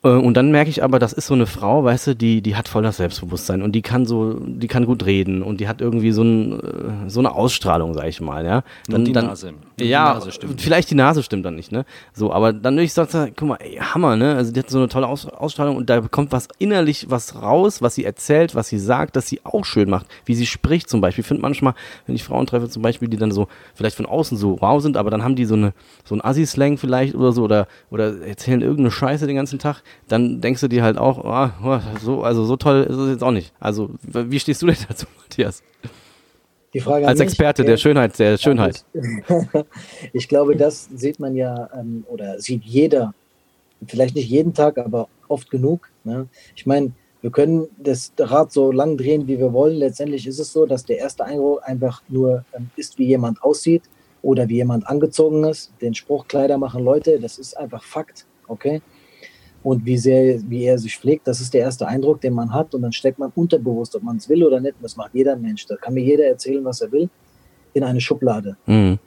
Äh, 0.03 0.09
und 0.09 0.35
dann 0.35 0.51
merke 0.51 0.69
ich 0.69 0.81
aber, 0.81 0.97
das 0.97 1.11
ist 1.11 1.27
so 1.27 1.33
eine 1.33 1.45
Frau, 1.45 1.83
weißt 1.83 2.07
du, 2.07 2.15
die, 2.15 2.41
die 2.41 2.55
hat 2.55 2.69
voll 2.69 2.83
das 2.83 2.97
Selbstbewusstsein 2.97 3.61
und 3.61 3.73
die 3.73 3.81
kann 3.81 4.05
so, 4.05 4.39
die 4.39 4.67
kann 4.67 4.85
gut 4.85 5.05
reden 5.05 5.43
und 5.43 5.59
die 5.59 5.67
hat 5.67 5.81
irgendwie 5.81 6.11
so, 6.11 6.23
ein, 6.23 6.59
äh, 6.59 7.09
so 7.09 7.19
eine 7.19 7.33
Ausstrahlung, 7.33 7.93
sag 7.93 8.07
ich 8.07 8.21
mal, 8.21 8.45
ja. 8.45 8.63
Dann, 8.87 9.03
die 9.03 9.11
dann, 9.11 9.25
Nase. 9.25 9.53
Ja, 9.79 10.19
vielleicht 10.57 10.89
die 10.89 10.95
Nase 10.95 11.21
stimmt 11.21 11.45
dann 11.45 11.55
nicht, 11.55 11.71
ne. 11.71 11.85
So, 12.11 12.33
aber 12.33 12.51
dann 12.51 12.75
würde 12.75 12.83
ich 12.85 12.93
sagen, 12.93 13.33
guck 13.35 13.47
mal, 13.47 13.57
ey, 13.57 13.75
Hammer, 13.75 14.15
ne. 14.15 14.35
Also 14.35 14.51
die 14.51 14.59
hat 14.59 14.69
so 14.71 14.79
eine 14.79 14.87
tolle 14.87 15.07
Aus 15.07 15.27
Ausstrahlung 15.27 15.75
und 15.75 15.89
da 15.89 16.01
kommt 16.01 16.31
was 16.31 16.47
innerlich 16.57 17.09
was 17.09 17.41
raus, 17.41 17.81
was 17.81 17.93
sie 17.93 18.03
erzählt, 18.03 18.55
was 18.55 18.69
sie 18.69 18.79
sagt, 18.79 19.15
dass 19.15 19.27
sie 19.27 19.41
auch 19.43 19.65
schön 19.65 19.89
macht, 19.89 20.07
wie 20.25 20.33
sie 20.33 20.47
spricht 20.47 20.89
zum 20.89 20.99
Beispiel. 20.99 21.21
Ich 21.21 21.27
finde 21.27 21.43
manchmal, 21.43 21.75
wenn 22.07 22.15
ich 22.15 22.23
Frauen 22.23 22.47
treffe 22.47 22.69
zum 22.69 22.81
Beispiel, 22.81 23.07
die 23.07 23.17
dann 23.17 23.31
so 23.31 23.47
vielleicht 23.75 23.95
von 23.95 24.07
außen 24.07 24.35
so 24.35 24.57
wow 24.61 24.81
sind, 24.81 24.97
aber 24.97 25.11
dann 25.11 25.23
haben 25.23 25.35
die 25.35 25.45
so 25.45 25.55
eine, 25.55 25.73
so 26.05 26.15
ein 26.15 26.23
Assi-Slang 26.23 26.77
vielleicht 26.77 27.13
oder 27.13 27.31
so 27.31 27.43
oder, 27.43 27.67
oder 27.91 28.19
erzählen 28.21 28.61
irgendeine 28.61 28.89
Scheiße 28.91 29.27
den 29.27 29.35
ganzen 29.35 29.59
Tag, 29.59 29.83
dann 30.07 30.41
denkst 30.41 30.61
du 30.61 30.67
dir 30.67 30.81
halt 30.81 30.97
auch, 30.97 31.23
oh, 31.63 31.79
so, 32.01 32.23
also 32.23 32.45
so 32.45 32.57
toll 32.57 32.83
ist 32.89 32.97
es 32.97 33.09
jetzt 33.09 33.23
auch 33.23 33.31
nicht. 33.31 33.53
Also, 33.59 33.91
wie 34.01 34.39
stehst 34.39 34.61
du 34.63 34.65
denn 34.65 34.77
dazu, 34.87 35.05
Matthias? 35.21 35.61
Die 36.73 36.79
Frage 36.79 37.07
Als 37.07 37.19
Experte 37.19 37.61
mich, 37.61 37.69
der 37.69 37.77
Schönheit, 37.77 38.19
der 38.19 38.37
Schönheit. 38.37 38.83
ich 40.13 40.27
glaube, 40.27 40.55
das 40.55 40.89
sieht 40.93 41.19
man 41.19 41.35
ja 41.35 41.69
ähm, 41.73 42.05
oder 42.09 42.39
sieht 42.39 42.63
jeder, 42.63 43.13
vielleicht 43.87 44.15
nicht 44.15 44.29
jeden 44.29 44.53
Tag, 44.53 44.77
aber 44.77 45.07
oft 45.27 45.49
genug. 45.49 45.89
Ne? 46.03 46.27
Ich 46.55 46.65
meine, 46.65 46.91
wir 47.21 47.31
können 47.31 47.67
das 47.77 48.11
Rad 48.19 48.51
so 48.51 48.71
lang 48.71 48.97
drehen, 48.97 49.27
wie 49.27 49.39
wir 49.39 49.53
wollen. 49.53 49.75
Letztendlich 49.75 50.27
ist 50.27 50.39
es 50.39 50.51
so, 50.51 50.65
dass 50.65 50.85
der 50.85 50.97
erste 50.97 51.23
Eindruck 51.23 51.61
einfach 51.63 52.01
nur 52.09 52.43
ähm, 52.53 52.69
ist, 52.75 52.99
wie 52.99 53.05
jemand 53.05 53.41
aussieht 53.43 53.83
oder 54.21 54.49
wie 54.49 54.55
jemand 54.55 54.87
angezogen 54.87 55.43
ist. 55.45 55.71
Den 55.81 55.93
Spruch 55.93 56.27
Kleider 56.27 56.57
machen 56.57 56.83
Leute, 56.83 57.19
das 57.19 57.37
ist 57.37 57.55
einfach 57.55 57.83
Fakt. 57.83 58.25
Okay? 58.47 58.81
Und 59.67 59.85
wie 59.85 59.97
sehr, 59.97 60.39
wie 60.49 60.63
er 60.63 60.79
sich 60.79 60.97
pflegt. 60.97 61.27
Das 61.27 61.41
ist 61.41 61.53
der 61.53 61.59
erste 61.59 61.85
Eindruck, 61.85 62.21
den 62.21 62.33
man 62.33 62.53
hat. 62.53 62.73
Und 62.73 62.83
dann 62.83 62.93
steckt 62.93 63.19
man 63.19 63.33
unterbewusst, 63.35 63.97
ob 63.97 64.03
man 64.03 64.15
es 64.15 64.29
will 64.29 64.45
oder 64.45 64.61
nicht. 64.61 64.75
Und 64.75 64.83
das 64.83 64.95
macht 64.95 65.13
jeder 65.13 65.35
Mensch. 65.35 65.65
Da 65.65 65.75
kann 65.75 65.93
mir 65.93 66.05
jeder 66.05 66.23
erzählen, 66.23 66.63
was 66.63 66.79
er 66.79 66.89
will, 66.93 67.09
in 67.73 67.83
eine 67.83 67.99
Schublade. 67.99 68.55
Mhm. 68.65 68.97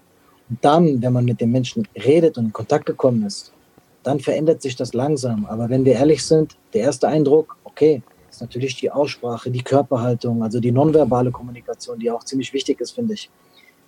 Und 0.50 0.58
dann, 0.60 1.00
wenn 1.00 1.14
man 1.14 1.24
mit 1.24 1.40
dem 1.40 1.50
Menschen 1.50 1.88
redet 1.96 2.36
und 2.36 2.44
in 2.44 2.52
Kontakt 2.52 2.84
gekommen 2.84 3.24
ist, 3.24 3.54
dann 4.02 4.20
verändert 4.20 4.60
sich 4.60 4.76
das 4.76 4.92
langsam. 4.92 5.46
Aber 5.46 5.70
wenn 5.70 5.86
wir 5.86 5.94
ehrlich 5.94 6.22
sind, 6.26 6.58
der 6.74 6.82
erste 6.82 7.08
Eindruck, 7.08 7.56
okay, 7.64 8.02
ist 8.28 8.42
natürlich 8.42 8.76
die 8.76 8.90
Aussprache, 8.90 9.50
die 9.50 9.62
Körperhaltung, 9.62 10.42
also 10.42 10.60
die 10.60 10.72
nonverbale 10.72 11.30
Kommunikation, 11.30 11.98
die 11.98 12.10
auch 12.10 12.24
ziemlich 12.24 12.52
wichtig 12.52 12.82
ist, 12.82 12.90
finde 12.90 13.14
ich. 13.14 13.30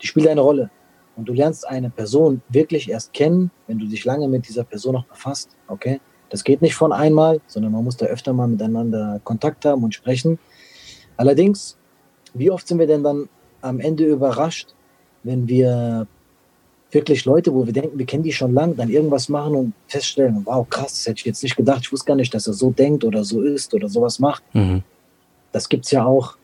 Die 0.01 0.07
spielt 0.07 0.27
eine 0.27 0.41
Rolle. 0.41 0.71
Und 1.17 1.29
du 1.29 1.35
lernst 1.35 1.69
eine 1.69 1.91
Person 1.91 2.41
wirklich 2.49 2.89
erst 2.89 3.13
kennen, 3.13 3.51
wenn 3.67 3.79
du 3.79 3.85
dich 3.85 4.07
lange 4.07 4.27
mit 4.27 4.49
dieser 4.49 4.65
Person 4.65 4.95
noch 4.95 5.05
befasst, 5.05 5.51
okay? 5.69 6.01
Das 6.33 6.45
geht 6.45 6.63
nicht 6.63 6.75
von 6.75 6.95
einmal, 6.95 7.43
sondern 7.47 7.73
man 7.73 7.85
muss 7.85 7.99
da 7.99 8.07
öfter 8.07 8.33
mal 8.33 8.49
miteinander 8.49 9.21
Kontakt 9.23 9.67
haben 9.67 9.85
und 9.85 9.95
sprechen. 9.95 10.39
Allerdings, 11.19 11.77
wie 12.33 12.51
oft 12.51 12.67
sind 12.67 12.79
wir 12.79 12.87
denn 12.87 13.05
dann 13.05 13.29
am 13.61 13.81
Ende 13.81 14.07
überrascht, 14.07 14.75
wenn 15.25 15.47
wir 15.47 16.07
wirklich 16.91 17.27
Leute, 17.27 17.53
wo 17.53 17.67
wir 17.67 17.75
denken, 17.75 17.99
wir 17.99 18.07
kennen 18.07 18.23
die 18.23 18.33
schon 18.33 18.55
lang, 18.55 18.77
dann 18.77 18.89
irgendwas 18.89 19.29
machen 19.29 19.55
und 19.55 19.75
feststellen, 19.89 20.41
wow, 20.47 20.67
krass, 20.67 20.93
das 20.95 21.07
hätte 21.07 21.19
ich 21.19 21.27
jetzt 21.27 21.43
nicht 21.43 21.55
gedacht, 21.55 21.81
ich 21.83 21.93
wusste 21.93 22.07
gar 22.07 22.17
nicht, 22.17 22.33
dass 22.33 22.47
er 22.47 22.55
so 22.55 22.71
denkt 22.71 23.05
oder 23.05 23.25
so 23.25 23.43
ist 23.43 23.75
oder 23.75 23.91
sowas 23.91 24.19
macht. 24.19 24.43
Mhm. 24.55 24.83
Das 25.53 25.69
gibt 25.69 25.85
es 25.85 25.91
ja 25.91 26.07
auch. 26.07 26.39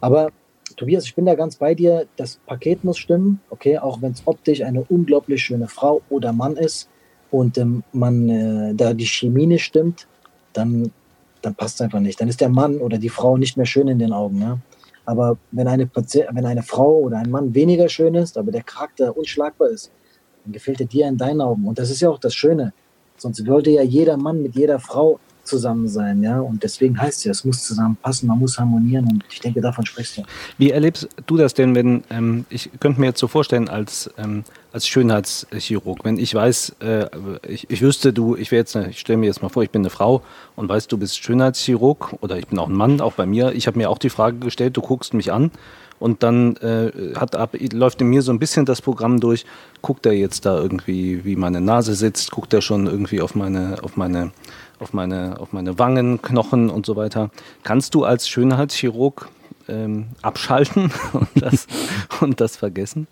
Aber 0.00 0.30
Tobias, 0.78 1.04
ich 1.04 1.14
bin 1.14 1.26
da 1.26 1.34
ganz 1.34 1.56
bei 1.56 1.74
dir, 1.74 2.06
das 2.16 2.38
Paket 2.46 2.84
muss 2.84 2.96
stimmen, 2.96 3.42
okay, 3.50 3.76
auch 3.76 4.00
wenn 4.00 4.12
es 4.12 4.22
optisch 4.24 4.62
eine 4.62 4.82
unglaublich 4.88 5.44
schöne 5.44 5.68
Frau 5.68 6.00
oder 6.08 6.32
Mann 6.32 6.56
ist 6.56 6.88
und 7.30 7.58
ähm, 7.58 7.82
man 7.92 8.28
äh, 8.28 8.74
da 8.74 8.94
die 8.94 9.06
Chemie 9.06 9.46
nicht 9.46 9.64
stimmt, 9.64 10.06
dann, 10.52 10.90
dann 11.42 11.54
passt 11.54 11.76
es 11.76 11.80
einfach 11.80 12.00
nicht. 12.00 12.20
Dann 12.20 12.28
ist 12.28 12.40
der 12.40 12.48
Mann 12.48 12.78
oder 12.78 12.98
die 12.98 13.08
Frau 13.08 13.36
nicht 13.36 13.56
mehr 13.56 13.66
schön 13.66 13.88
in 13.88 13.98
den 13.98 14.12
Augen. 14.12 14.40
Ja? 14.40 14.58
Aber 15.04 15.38
wenn 15.52 15.68
eine, 15.68 15.88
wenn 15.94 16.46
eine 16.46 16.62
Frau 16.62 16.98
oder 16.98 17.18
ein 17.18 17.30
Mann 17.30 17.54
weniger 17.54 17.88
schön 17.88 18.14
ist, 18.14 18.36
aber 18.36 18.52
der 18.52 18.62
Charakter 18.62 19.16
unschlagbar 19.16 19.68
ist, 19.68 19.90
dann 20.44 20.52
gefällt 20.52 20.80
er 20.80 20.86
dir 20.86 21.06
in 21.08 21.16
deinen 21.16 21.40
Augen. 21.40 21.66
Und 21.66 21.78
das 21.78 21.90
ist 21.90 22.00
ja 22.00 22.10
auch 22.10 22.18
das 22.18 22.34
Schöne. 22.34 22.72
Sonst 23.16 23.46
wollte 23.46 23.70
ja 23.70 23.82
jeder 23.82 24.16
Mann 24.16 24.42
mit 24.42 24.54
jeder 24.54 24.78
Frau 24.78 25.20
zusammen 25.50 25.88
sein, 25.88 26.22
ja. 26.22 26.40
Und 26.40 26.62
deswegen 26.62 27.00
heißt 27.00 27.18
es 27.18 27.24
ja, 27.24 27.30
es 27.32 27.44
muss 27.44 27.64
zusammenpassen, 27.64 28.28
man 28.28 28.38
muss 28.38 28.58
harmonieren 28.58 29.06
und 29.06 29.24
ich 29.30 29.40
denke, 29.40 29.60
davon 29.60 29.84
sprichst 29.84 30.18
du. 30.18 30.22
Wie 30.56 30.70
erlebst 30.70 31.08
du 31.26 31.36
das 31.36 31.54
denn, 31.54 31.74
wenn, 31.74 32.04
ähm, 32.10 32.46
ich 32.48 32.70
könnte 32.80 33.00
mir 33.00 33.08
jetzt 33.08 33.20
so 33.20 33.28
vorstellen, 33.28 33.68
als, 33.68 34.10
ähm, 34.16 34.44
als 34.72 34.86
Schönheitschirurg, 34.86 36.04
wenn 36.04 36.16
ich 36.18 36.34
weiß, 36.34 36.76
äh, 36.80 37.06
ich, 37.46 37.68
ich 37.68 37.82
wüsste, 37.82 38.12
du, 38.12 38.36
ich 38.36 38.50
wäre 38.50 38.60
jetzt, 38.60 38.74
ich 38.76 39.00
stelle 39.00 39.18
mir 39.18 39.26
jetzt 39.26 39.42
mal 39.42 39.48
vor, 39.48 39.62
ich 39.62 39.70
bin 39.70 39.82
eine 39.82 39.90
Frau 39.90 40.22
und 40.56 40.68
weißt, 40.68 40.90
du 40.90 40.96
bist 40.96 41.22
Schönheitschirurg 41.22 42.14
oder 42.20 42.38
ich 42.38 42.46
bin 42.46 42.58
auch 42.58 42.68
ein 42.68 42.74
Mann, 42.74 43.00
auch 43.00 43.14
bei 43.14 43.26
mir. 43.26 43.52
Ich 43.52 43.66
habe 43.66 43.76
mir 43.76 43.90
auch 43.90 43.98
die 43.98 44.10
Frage 44.10 44.38
gestellt, 44.38 44.76
du 44.76 44.80
guckst 44.80 45.12
mich 45.12 45.32
an 45.32 45.50
und 46.00 46.24
dann 46.24 46.56
äh, 46.56 47.14
hat 47.14 47.36
ab, 47.36 47.54
läuft 47.72 48.00
in 48.00 48.08
mir 48.08 48.22
so 48.22 48.32
ein 48.32 48.40
bisschen 48.40 48.66
das 48.66 48.82
Programm 48.82 49.20
durch, 49.20 49.46
guckt 49.82 50.04
er 50.06 50.12
jetzt 50.12 50.44
da 50.46 50.58
irgendwie, 50.58 51.24
wie 51.24 51.36
meine 51.36 51.60
Nase 51.60 51.94
sitzt, 51.94 52.32
guckt 52.32 52.52
er 52.52 52.62
schon 52.62 52.86
irgendwie 52.86 53.20
auf 53.20 53.36
meine, 53.36 53.76
auf 53.82 53.96
meine 53.96 54.32
auf 54.80 54.94
meine, 54.94 55.38
auf 55.38 55.52
meine 55.52 55.78
Wangen, 55.78 56.22
Knochen 56.22 56.70
und 56.70 56.86
so 56.86 56.96
weiter. 56.96 57.30
Kannst 57.62 57.94
du 57.94 58.04
als 58.04 58.28
Schönheitschirurg 58.28 59.28
ähm, 59.68 60.08
abschalten 60.22 60.90
und 61.12 61.28
das, 61.34 61.66
und 62.20 62.40
das 62.40 62.56
vergessen? 62.56 63.06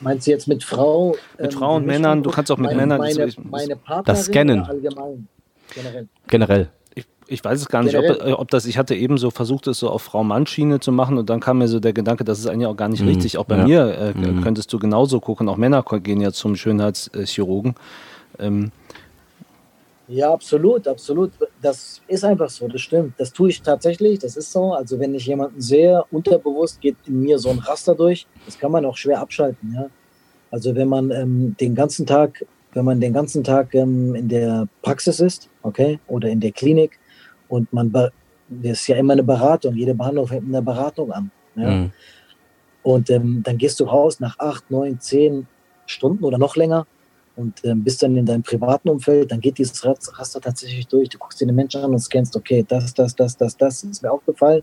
Meinst 0.00 0.26
du 0.26 0.30
jetzt 0.30 0.48
mit 0.48 0.64
Frau? 0.64 1.16
Mit 1.36 1.52
ähm, 1.52 1.58
Frau 1.58 1.76
und 1.76 1.86
Männern, 1.86 2.22
du 2.22 2.30
kannst 2.30 2.50
auch 2.50 2.56
mit 2.56 2.70
meine, 2.70 2.96
Männern. 2.96 3.00
Meine, 3.00 3.32
meine 3.50 4.02
das 4.04 4.26
Scannen. 4.26 4.62
Allgemein? 4.62 5.28
Generell. 5.74 6.08
Generell. 6.28 6.70
Ich, 7.30 7.44
weiß 7.44 7.60
es 7.60 7.68
gar 7.68 7.82
nicht, 7.84 7.96
ob, 7.96 8.04
ob, 8.38 8.50
das, 8.50 8.66
ich 8.66 8.76
hatte 8.76 8.94
eben 8.96 9.16
so 9.16 9.30
versucht, 9.30 9.68
es 9.68 9.78
so 9.78 9.88
auf 9.88 10.02
Frau-Mann-Schiene 10.02 10.80
zu 10.80 10.90
machen 10.90 11.16
und 11.16 11.30
dann 11.30 11.38
kam 11.38 11.58
mir 11.58 11.68
so 11.68 11.78
der 11.78 11.92
Gedanke, 11.92 12.24
das 12.24 12.40
ist 12.40 12.46
eigentlich 12.46 12.66
auch 12.66 12.76
gar 12.76 12.88
nicht 12.88 13.02
mhm. 13.02 13.08
richtig. 13.08 13.38
Auch 13.38 13.44
bei 13.44 13.56
ja. 13.58 13.64
mir 13.64 13.98
äh, 13.98 14.12
mhm. 14.14 14.42
könntest 14.42 14.72
du 14.72 14.78
genauso 14.78 15.20
gucken, 15.20 15.48
auch 15.48 15.56
Männer 15.56 15.84
gehen 16.02 16.20
ja 16.20 16.32
zum 16.32 16.56
Schönheitschirurgen. 16.56 17.74
Ähm, 18.38 18.72
ja, 20.08 20.32
absolut, 20.32 20.88
absolut. 20.88 21.30
Das 21.62 22.02
ist 22.08 22.24
einfach 22.24 22.50
so, 22.50 22.66
das 22.66 22.80
stimmt. 22.80 23.14
Das 23.16 23.32
tue 23.32 23.50
ich 23.50 23.62
tatsächlich, 23.62 24.18
das 24.18 24.36
ist 24.36 24.50
so. 24.50 24.72
Also 24.72 24.98
wenn 24.98 25.14
ich 25.14 25.26
jemanden 25.26 25.60
sehe, 25.60 26.02
unterbewusst 26.10 26.80
geht 26.80 26.96
in 27.06 27.20
mir 27.20 27.38
so 27.38 27.50
ein 27.50 27.60
Raster 27.60 27.94
durch, 27.94 28.26
das 28.44 28.58
kann 28.58 28.72
man 28.72 28.84
auch 28.84 28.96
schwer 28.96 29.20
abschalten, 29.20 29.72
ja. 29.72 29.86
Also 30.50 30.74
wenn 30.74 30.88
man 30.88 31.12
ähm, 31.12 31.54
den 31.60 31.76
ganzen 31.76 32.06
Tag, 32.06 32.44
wenn 32.72 32.84
man 32.84 33.00
den 33.00 33.12
ganzen 33.12 33.44
Tag 33.44 33.72
ähm, 33.76 34.16
in 34.16 34.28
der 34.28 34.66
Praxis 34.82 35.20
ist, 35.20 35.48
okay, 35.62 36.00
oder 36.08 36.28
in 36.28 36.40
der 36.40 36.50
Klinik 36.50 36.98
und 37.50 37.70
man, 37.72 37.92
das 37.92 38.12
ist 38.48 38.86
ja 38.86 38.96
immer 38.96 39.12
eine 39.12 39.22
Beratung, 39.22 39.74
jede 39.74 39.94
Behandlung 39.94 40.26
fängt 40.26 40.46
mit 40.46 40.54
einer 40.54 40.64
Beratung 40.64 41.12
an, 41.12 41.30
ja. 41.54 41.70
Mhm. 41.70 41.92
Und 42.82 43.10
ähm, 43.10 43.42
dann 43.44 43.58
gehst 43.58 43.78
du 43.80 43.84
raus 43.84 44.20
nach 44.20 44.38
acht, 44.38 44.70
neun, 44.70 44.98
zehn 45.00 45.46
Stunden 45.86 46.24
oder 46.24 46.38
noch 46.38 46.56
länger 46.56 46.86
und 47.36 47.64
ähm, 47.64 47.84
bist 47.84 48.02
dann 48.02 48.16
in 48.16 48.26
deinem 48.26 48.42
privaten 48.42 48.88
Umfeld, 48.88 49.30
dann 49.32 49.40
geht 49.40 49.58
dieses 49.58 49.84
Raster 49.84 50.40
tatsächlich 50.40 50.86
durch. 50.86 51.08
Du 51.08 51.18
guckst 51.18 51.40
dir 51.40 51.46
den 51.46 51.56
Menschen 51.56 51.82
an 51.82 51.90
und 51.90 51.98
scannst, 51.98 52.36
okay, 52.36 52.64
das, 52.66 52.94
das, 52.94 53.14
das, 53.14 53.36
das, 53.36 53.56
das 53.56 53.84
ist 53.84 54.02
mir 54.02 54.10
aufgefallen. 54.10 54.62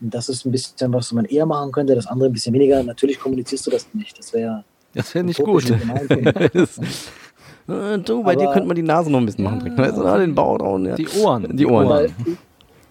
Und 0.00 0.12
das 0.12 0.28
ist 0.28 0.44
ein 0.44 0.52
bisschen, 0.52 0.92
was 0.92 1.12
man 1.12 1.24
eher 1.24 1.46
machen 1.46 1.72
könnte, 1.72 1.94
das 1.94 2.06
andere 2.06 2.28
ein 2.28 2.32
bisschen 2.32 2.54
weniger. 2.54 2.82
Natürlich 2.82 3.18
kommunizierst 3.18 3.66
du 3.66 3.70
das 3.70 3.86
nicht. 3.94 4.18
Das 4.18 4.32
wäre. 4.32 4.64
Das 4.92 5.14
wäre 5.14 5.24
nicht 5.24 5.42
gut. 5.42 5.64
du, 7.66 8.22
bei 8.22 8.32
Aber, 8.32 8.36
dir 8.36 8.48
könnte 8.48 8.66
man 8.68 8.76
die 8.76 8.82
Nase 8.82 9.10
noch 9.10 9.18
ein 9.20 9.26
bisschen 9.26 9.44
machen. 9.44 9.62
Ja, 9.64 9.76
weißt 9.76 9.96
du, 9.96 10.18
den 10.18 10.34
Bauch 10.34 10.58
drauf, 10.58 10.80
ja. 10.80 10.94
Die 10.96 11.08
Ohren. 11.08 11.56
Die 11.56 11.66
Ohren. 11.66 11.88
Weil, 11.88 12.12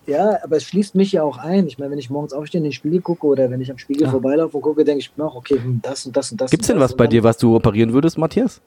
Ja, 0.06 0.38
aber 0.44 0.58
es 0.58 0.64
schließt 0.66 0.96
mich 0.96 1.12
ja 1.14 1.24
auch 1.24 1.38
ein. 1.38 1.68
Ich 1.68 1.78
meine, 1.78 1.92
wenn 1.92 1.98
ich 1.98 2.10
morgens 2.10 2.34
aufstehe 2.34 2.60
in 2.60 2.64
den 2.64 2.74
Spiegel 2.74 3.02
gucke 3.02 3.26
oder 3.26 3.50
wenn 3.50 3.62
ich 3.62 3.72
am 3.72 3.78
Spiegel 3.78 4.04
Ja. 4.04 4.10
vorbeilaufe 4.12 4.58
und 4.58 4.64
gucke, 4.64 4.84
denke 4.84 5.00
ich 5.00 5.16
mir 5.16 5.26
auch, 5.26 5.36
okay, 5.36 5.56
hm, 5.56 5.80
das 5.82 6.06
und 6.06 6.18
das 6.18 6.32
und 6.32 6.42
das. 6.42 6.52
Gibt's 6.52 6.70
und 6.70 6.76
denn 6.76 6.82
was 6.82 6.96
bei 6.96 7.06
Und 7.06 7.14
dir, 7.14 7.24
was 7.24 7.38
du 7.38 7.56
operieren 7.56 7.94
würdest, 7.94 8.18
Matthias? 8.18 8.60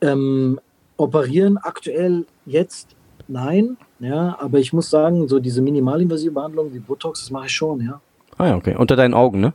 Ähm, 0.00 0.60
operieren 0.96 1.58
aktuell 1.58 2.24
jetzt 2.46 2.88
nein, 3.26 3.76
ja, 3.98 4.36
aber 4.40 4.58
ich 4.58 4.72
muss 4.72 4.90
sagen, 4.90 5.26
so 5.28 5.40
diese 5.40 5.60
minimalinvasive 5.60 6.32
Behandlung 6.32 6.72
wie 6.72 6.78
Botox, 6.78 7.20
das 7.20 7.30
mache 7.30 7.46
ich 7.46 7.52
schon, 7.52 7.80
ja, 7.80 8.00
Ah 8.36 8.46
ja, 8.46 8.56
okay. 8.56 8.76
Unter 8.76 8.94
deinen 8.94 9.14
Augen, 9.14 9.40
ne? 9.40 9.52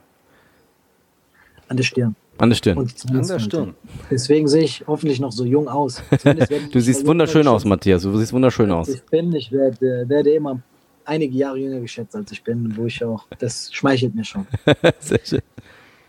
an 1.70 1.78
der 1.78 1.84
Stirn. 1.86 2.16
An 2.38 2.50
der 2.50 2.56
Stirn. 2.56 2.78
An 2.78 3.28
der. 3.28 3.40
Stirn. 3.40 3.76
Deswegen 4.10 4.48
sehe 4.48 4.64
ich 4.64 4.84
hoffentlich 4.88 5.20
noch 5.20 5.32
so 5.32 5.46
jung 5.46 5.68
aus. 5.68 6.02
Du 6.72 6.80
siehst 6.80 7.06
wunderschön 7.06 7.48
aus, 7.48 7.64
Matthias. 7.66 8.04
Du 8.04 8.18
siehst 8.18 8.34
wunderschön 8.34 8.72
aus. 8.72 8.90
Ich 8.90 9.04
bin, 9.04 9.34
ich 9.34 9.52
werde, 9.52 10.06
werde 10.08 10.32
immer 10.32 10.62
einige 11.06 11.38
Jahre 11.38 11.58
jünger 11.58 11.80
geschätzt, 11.80 12.16
als 12.16 12.32
ich 12.32 12.44
bin, 12.44 12.76
wo 12.76 12.86
ich 12.86 13.04
auch, 13.04 13.26
das 13.40 13.72
schmeichelt 13.74 14.16
mir 14.16 14.24
schon. 14.24 14.48
Sehr 15.00 15.20
schön. 15.24 15.42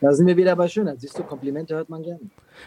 Da 0.04 0.12
sind 0.12 0.26
wir 0.26 0.36
wieder 0.36 0.54
bei 0.54 0.68
Schönheit. 0.68 1.00
Siehst 1.00 1.18
du, 1.18 1.22
Komplimente 1.22 1.74
hört 1.74 1.88
man 1.88 2.02
gerne. 2.02 2.20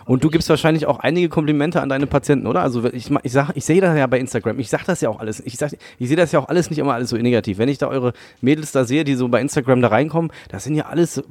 Und 0.06 0.23
du 0.23 0.30
gibst 0.32 0.50
wahrscheinlich 0.50 0.88
auch 0.88 1.00
einige 1.00 1.30
Komplimente 1.30 1.82
an 1.82 1.88
deine 1.88 2.08
Patienten, 2.08 2.47
oder? 2.47 2.62
Also 2.63 2.84
ich, 2.86 3.12
ich, 3.23 3.32
sag, 3.32 3.52
ich 3.56 3.63
sehe 3.63 3.80
das 3.80 3.95
ja 3.95 4.08
bei 4.08 4.19
Instagram. 4.19 4.58
Ich 4.60 4.69
sage 4.71 4.84
das 4.88 5.02
ja 5.02 5.10
auch 5.10 5.19
alles. 5.19 5.39
Ich, 5.45 5.56
sag, 5.58 5.71
ich 6.00 6.08
sehe 6.08 6.17
das 6.17 6.32
ja 6.32 6.39
auch 6.39 6.50
alles 6.50 6.71
nicht 6.71 6.80
immer 6.80 6.95
alles 6.95 7.12
so 7.12 7.15
negativ. 7.15 7.60
Wenn 7.60 7.69
ich 7.69 7.78
da 7.78 7.88
eure 7.88 8.13
Mädels 8.41 8.71
da 8.71 8.86
sehe, 8.86 9.04
die 9.04 9.13
so 9.13 9.28
bei 9.28 9.39
Instagram 9.39 9.82
da 9.82 9.89
reinkommen, 9.89 10.32
das 10.50 10.63
sind 10.63 10.73
ja 10.76 10.88
alles 10.88 11.19
äh, 11.19 11.23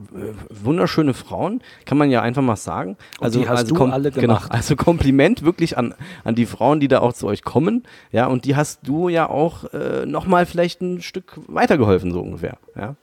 wunderschöne 0.49 1.13
Frauen, 1.13 1.61
kann 1.87 1.99
man 1.99 2.09
ja 2.09 2.23
einfach 2.23 2.43
mal 2.43 2.55
sagen. 2.57 2.97
Also, 3.21 3.41
die 3.41 3.49
hast 3.49 3.59
also 3.63 3.75
du 3.75 3.83
kom- 3.83 3.91
alle 3.91 4.13
Genau, 4.13 4.35
gemacht. 4.37 4.53
also 4.53 4.77
Kompliment 4.77 5.43
wirklich 5.43 5.77
an, 5.77 5.93
an 6.23 6.37
die 6.37 6.47
Frauen, 6.47 6.79
die 6.79 6.87
da 6.89 7.01
auch 7.01 7.15
zu 7.15 7.27
euch 7.27 7.43
kommen. 7.43 7.83
Ja, 8.13 8.27
und 8.29 8.45
die 8.45 8.55
hast 8.55 8.87
du 8.87 9.09
ja 9.09 9.29
auch 9.29 9.65
äh, 9.75 10.07
nochmal 10.07 10.47
vielleicht 10.47 10.81
ein 10.83 11.03
Stück 11.03 11.33
weitergeholfen, 11.49 12.13
so 12.13 12.21
ungefähr. 12.21 12.59
Ja. 12.77 12.95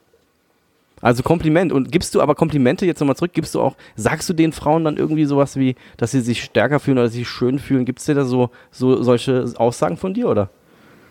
Also 1.04 1.22
Kompliment. 1.22 1.70
Und 1.70 1.92
gibst 1.92 2.14
du 2.14 2.22
aber 2.22 2.34
Komplimente 2.34 2.86
jetzt 2.86 2.98
nochmal 2.98 3.14
zurück, 3.14 3.34
gibst 3.34 3.54
du 3.54 3.60
auch, 3.60 3.76
sagst 3.94 4.26
du 4.30 4.32
den 4.32 4.52
Frauen 4.52 4.84
dann 4.84 4.96
irgendwie 4.96 5.26
sowas 5.26 5.54
wie, 5.54 5.76
dass 5.98 6.12
sie 6.12 6.22
sich 6.22 6.42
stärker 6.42 6.80
fühlen 6.80 6.96
oder 6.96 7.10
sich 7.10 7.28
schön 7.28 7.58
fühlen? 7.58 7.84
Gibt 7.84 7.98
es 7.98 8.06
dir 8.06 8.14
da 8.14 8.24
so, 8.24 8.48
so 8.70 9.02
solche 9.02 9.44
Aussagen 9.58 9.98
von 9.98 10.14
dir, 10.14 10.30
oder? 10.30 10.48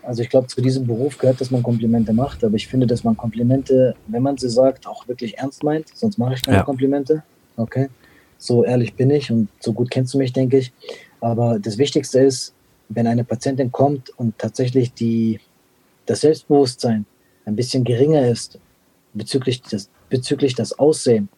Also 0.02 0.22
ich 0.22 0.30
glaube, 0.30 0.48
zu 0.48 0.60
diesem 0.60 0.84
Beruf 0.84 1.16
gehört, 1.16 1.40
dass 1.40 1.52
man 1.52 1.62
Komplimente 1.62 2.12
macht, 2.12 2.42
aber 2.42 2.56
ich 2.56 2.66
finde, 2.66 2.88
dass 2.88 3.04
man 3.04 3.16
Komplimente, 3.16 3.94
wenn 4.08 4.24
man 4.24 4.36
sie 4.36 4.48
sagt, 4.48 4.84
auch 4.88 5.06
wirklich 5.06 5.38
ernst 5.38 5.62
meint, 5.62 5.86
sonst 5.94 6.18
mache 6.18 6.34
ich 6.34 6.42
keine 6.42 6.56
Ja. 6.56 6.62
Komplimente. 6.64 7.22
Okay. 7.56 7.88
So 8.36 8.64
ehrlich 8.64 8.94
bin 8.94 9.10
ich 9.10 9.30
und 9.30 9.46
so 9.60 9.72
gut 9.72 9.92
kennst 9.92 10.12
du 10.12 10.18
mich, 10.18 10.32
denke 10.32 10.58
ich. 10.58 10.72
Aber 11.20 11.60
das 11.60 11.78
Wichtigste 11.78 12.18
ist, 12.18 12.52
wenn 12.88 13.06
eine 13.06 13.22
Patientin 13.22 13.70
kommt 13.70 14.10
und 14.18 14.36
tatsächlich 14.38 14.92
die, 14.92 15.38
das 16.04 16.22
Selbstbewusstsein 16.22 17.06
ein 17.46 17.54
bisschen 17.54 17.84
geringer 17.84 18.28
ist 18.28 18.58
bezüglich 19.14 19.62
das, 19.62 19.88
bezüglich 20.10 20.54
das 20.54 20.78
Aussehen, 20.78 21.28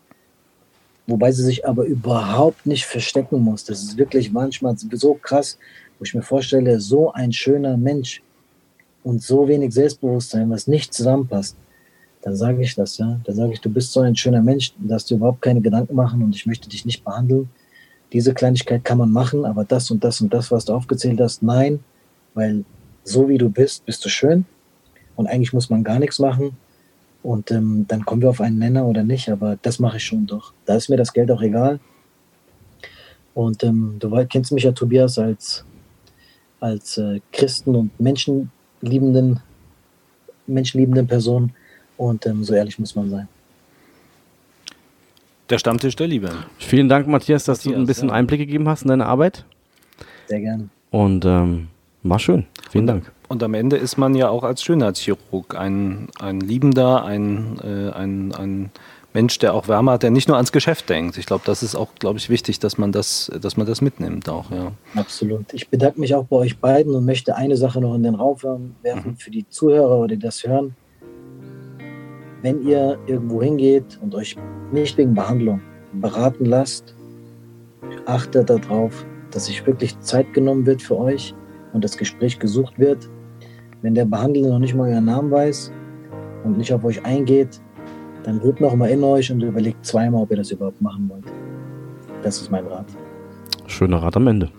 wobei 1.07 1.31
sie 1.31 1.45
sich 1.45 1.67
aber 1.67 1.85
überhaupt 1.85 2.67
nicht 2.67 2.85
verstecken 2.85 3.41
muss. 3.41 3.65
Das 3.65 3.83
ist 3.83 3.97
wirklich 3.97 4.33
manchmal 4.33 4.77
so 4.77 5.15
krass, 5.15 5.59
wo 5.99 6.05
ich 6.05 6.15
mir 6.15 6.23
vorstelle, 6.23 6.81
so 6.81 7.13
ein 7.13 7.33
schöner 7.33 7.77
Mensch 7.77 8.23
und 9.05 9.23
so 9.23 9.47
wenig 9.47 9.73
Selbstbewusstsein, 9.73 10.51
was 10.51 10.67
nicht 10.67 10.93
zusammenpasst, 10.93 11.57
dann 12.23 12.35
sage 12.35 12.61
ich 12.61 12.75
das, 12.75 12.99
ja. 12.99 13.21
Dann 13.25 13.37
sage 13.37 13.53
ich, 13.53 13.61
du 13.61 13.71
bist 13.71 13.93
so 13.93 14.01
ein 14.01 14.17
schöner 14.17 14.43
Mensch, 14.43 14.73
dass 14.79 15.07
du 15.07 15.15
überhaupt 15.15 15.43
keine 15.43 15.61
Gedanken 15.61 15.95
machen 15.95 16.23
und 16.23 16.35
ich 16.35 16.45
möchte 16.45 16.69
dich 16.69 16.85
nicht 16.85 17.05
behandeln. 17.05 17.49
Diese 18.13 18.35
Kleinigkeit 18.35 18.85
kann 18.85 18.99
man 18.99 19.13
machen, 19.13 19.45
aber 19.45 19.65
das 19.65 19.91
und 19.91 20.03
das 20.03 20.21
und 20.21 20.35
das, 20.35 20.51
was 20.51 20.65
du 20.65 20.73
aufgezählt 20.73 21.21
hast, 21.21 21.43
nein, 21.43 21.81
weil 22.35 22.65
so 23.05 23.29
wie 23.29 23.39
du 23.39 23.49
bist, 23.49 23.87
bist 23.87 24.05
du 24.05 24.09
schön 24.09 24.45
und 25.15 25.29
eigentlich 25.29 25.53
muss 25.53 25.71
man 25.71 25.85
gar 25.85 26.01
nichts 26.01 26.19
machen 26.19 26.57
und 27.27 27.51
ähm, 27.51 27.87
dann 27.89 28.05
kommen 28.05 28.23
wir 28.23 28.31
auf 28.31 28.41
einen 28.41 28.61
Nenner 28.61 28.87
oder 28.87 29.03
nicht, 29.03 29.29
aber 29.31 29.59
das 29.61 29.81
mache 29.81 29.97
ich 29.97 30.05
schon 30.05 30.29
doch. 30.29 30.53
Da 30.65 30.77
ist 30.77 30.89
mir 30.89 30.97
das 30.97 31.13
Geld 31.13 31.29
auch 31.33 31.43
egal. 31.43 31.81
Und 33.35 33.65
ähm, 33.65 33.97
du 33.99 34.25
kennst 34.27 34.53
mich 34.53 34.63
ja, 34.63 34.71
Tobias, 34.71 35.19
als, 35.19 35.65
als 36.61 36.99
äh, 36.99 37.21
Christen 37.33 37.75
und 37.75 37.99
menschenliebenden, 37.99 39.41
menschenliebenden 40.47 41.09
Person. 41.09 41.53
Und 41.97 42.25
ähm, 42.27 42.45
so 42.45 42.55
ehrlich 42.55 42.79
muss 42.79 42.95
man 42.95 43.11
sein. 43.11 43.27
Der 45.51 45.59
Stammtisch 45.59 45.97
der 45.97 46.07
Liebe. 46.07 46.31
Vielen 46.59 46.89
Dank, 46.89 47.09
Matthias, 47.09 47.43
dass 47.43 47.59
du 47.59 47.71
Matthias, 47.71 47.83
ein 47.83 47.87
bisschen 47.89 48.09
ja. 48.09 48.15
Einblick 48.15 48.39
gegeben 48.39 48.69
hast 48.69 48.83
in 48.83 48.89
deine 48.89 49.07
Arbeit. 49.07 49.45
Sehr 50.29 50.41
gerne. 50.43 50.69
Und 50.93 51.25
ähm, 51.25 51.67
war 52.05 52.21
schön. 52.21 52.47
Vielen 52.71 52.87
Dank. 52.87 53.11
Und 53.29 53.43
am 53.43 53.55
Ende 53.55 53.77
ist 53.77 53.97
man 53.97 54.15
ja 54.15 54.29
auch 54.29 54.45
als 54.45 54.63
Schönheitschirurg 54.63 55.57
ein, 55.57 56.09
ein 56.21 56.41
Liebender, 56.41 57.05
ein, 57.05 57.59
äh, 57.63 57.91
ein, 57.91 58.33
ein 58.35 58.71
Mensch, 59.17 59.39
der 59.39 59.55
auch 59.55 59.67
Wärme 59.67 59.93
hat, 59.93 60.03
der 60.03 60.11
nicht 60.11 60.29
nur 60.29 60.37
ans 60.37 60.53
Geschäft 60.53 60.91
denkt. 60.91 61.17
Ich 61.17 61.27
glaube, 61.27 61.43
das 61.47 61.63
ist 61.63 61.75
auch, 61.75 61.89
glaube 61.99 62.19
ich, 62.19 62.29
wichtig, 62.29 62.61
dass 62.61 62.77
man 62.77 62.93
das, 62.93 63.33
dass 63.41 63.57
man 63.57 63.67
das 63.67 63.81
mitnimmt 63.81 64.29
auch, 64.29 64.51
ja. 64.51 64.73
Absolut. 64.95 65.55
Ich 65.55 65.69
bedanke 65.69 65.99
mich 65.99 66.15
auch 66.15 66.25
bei 66.25 66.37
euch 66.37 66.59
beiden 66.59 66.95
und 66.95 67.07
möchte 67.07 67.35
eine 67.35 67.57
Sache 67.57 67.81
noch 67.81 67.95
in 67.95 68.03
den 68.03 68.15
Raum 68.15 68.75
werfen 68.83 69.17
für 69.17 69.31
die 69.31 69.49
Zuhörer 69.49 69.99
oder 69.99 70.09
die 70.09 70.19
das 70.19 70.45
hören. 70.45 70.77
Wenn 72.43 72.63
ihr 72.69 72.99
irgendwo 73.07 73.43
hingeht 73.43 73.99
und 74.03 74.15
euch 74.15 74.37
nicht 74.71 74.99
wegen 74.99 75.15
Behandlung 75.15 75.63
beraten 75.95 76.45
lasst, 76.45 76.95
achtet 78.05 78.51
darauf, 78.51 79.07
dass 79.31 79.47
sich 79.47 79.67
wirklich 79.67 79.99
Zeit 80.01 80.35
genommen 80.35 80.67
wird 80.67 80.83
für 80.83 80.99
euch 80.99 81.35
und 81.73 81.83
das 81.85 81.97
Gespräch 81.97 82.39
gesucht 82.39 82.79
wird. 82.79 83.09
Wenn 83.87 83.95
der 83.95 84.05
Behandelnde 84.05 84.51
noch 84.51 84.59
nicht 84.59 84.75
mal 84.75 84.91
euren 84.91 85.05
Namen 85.05 85.31
weiß 85.31 85.71
und 86.43 86.59
nicht 86.59 86.73
auf 86.73 86.83
euch 86.83 87.05
eingeht, 87.05 87.61
dann 88.25 88.41
geht 88.41 88.61
noch 88.61 88.75
mal 88.75 88.91
in 88.91 89.05
euch 89.05 89.31
und 89.31 89.41
überlegt 89.41 89.87
zweimal, 89.87 90.25
ob 90.25 90.31
ihr 90.33 90.39
das 90.39 90.51
überhaupt 90.51 90.83
machen 90.83 91.09
wollt. 91.09 91.23
Das 92.21 92.41
ist 92.41 92.51
mein 92.51 92.67
Rat. 92.67 92.87
Schöner 93.69 94.03
Rat 94.03 94.17
am 94.17 94.27
Ende. 94.27 94.51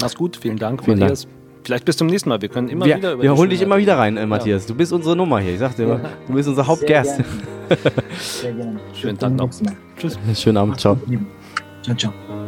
Mach's 0.00 0.16
gut, 0.16 0.34
vielen 0.34 0.56
Dank, 0.56 0.82
Vielen 0.82 0.98
Matthias. 0.98 1.28
Vielleicht 1.62 1.84
bis 1.84 1.98
zum 1.98 2.06
nächsten 2.06 2.30
Mal. 2.30 2.40
Wir 2.40 2.48
können 2.48 2.70
immer 2.70 2.86
wir 2.86 2.96
wieder 2.96 3.12
über 3.12 3.22
wir 3.22 3.36
holen 3.36 3.50
dich 3.50 3.60
immer 3.60 3.76
wieder 3.76 3.98
rein, 3.98 4.16
äh, 4.16 4.24
Matthias. 4.24 4.64
Du 4.64 4.74
bist 4.74 4.94
unsere 4.94 5.14
Nummer 5.14 5.40
hier. 5.40 5.52
Ich 5.52 5.58
sag 5.58 5.76
dir 5.76 5.82
immer, 5.82 6.00
du 6.26 6.32
bist 6.32 6.48
unser 6.48 6.66
Hauptgast. 6.66 7.16
Sehr 7.16 7.24
gerne. 7.26 7.92
Sehr 8.18 8.52
gerne. 8.54 8.80
Schönen 8.94 9.16
Bis 9.16 9.20
Tag 9.20 9.32
noch. 9.34 9.50
Tschüss. 9.98 10.18
Schönen 10.32 10.56
Abend, 10.56 10.80
ciao. 10.80 10.96
Ciao, 11.82 11.94
ciao. 11.94 12.45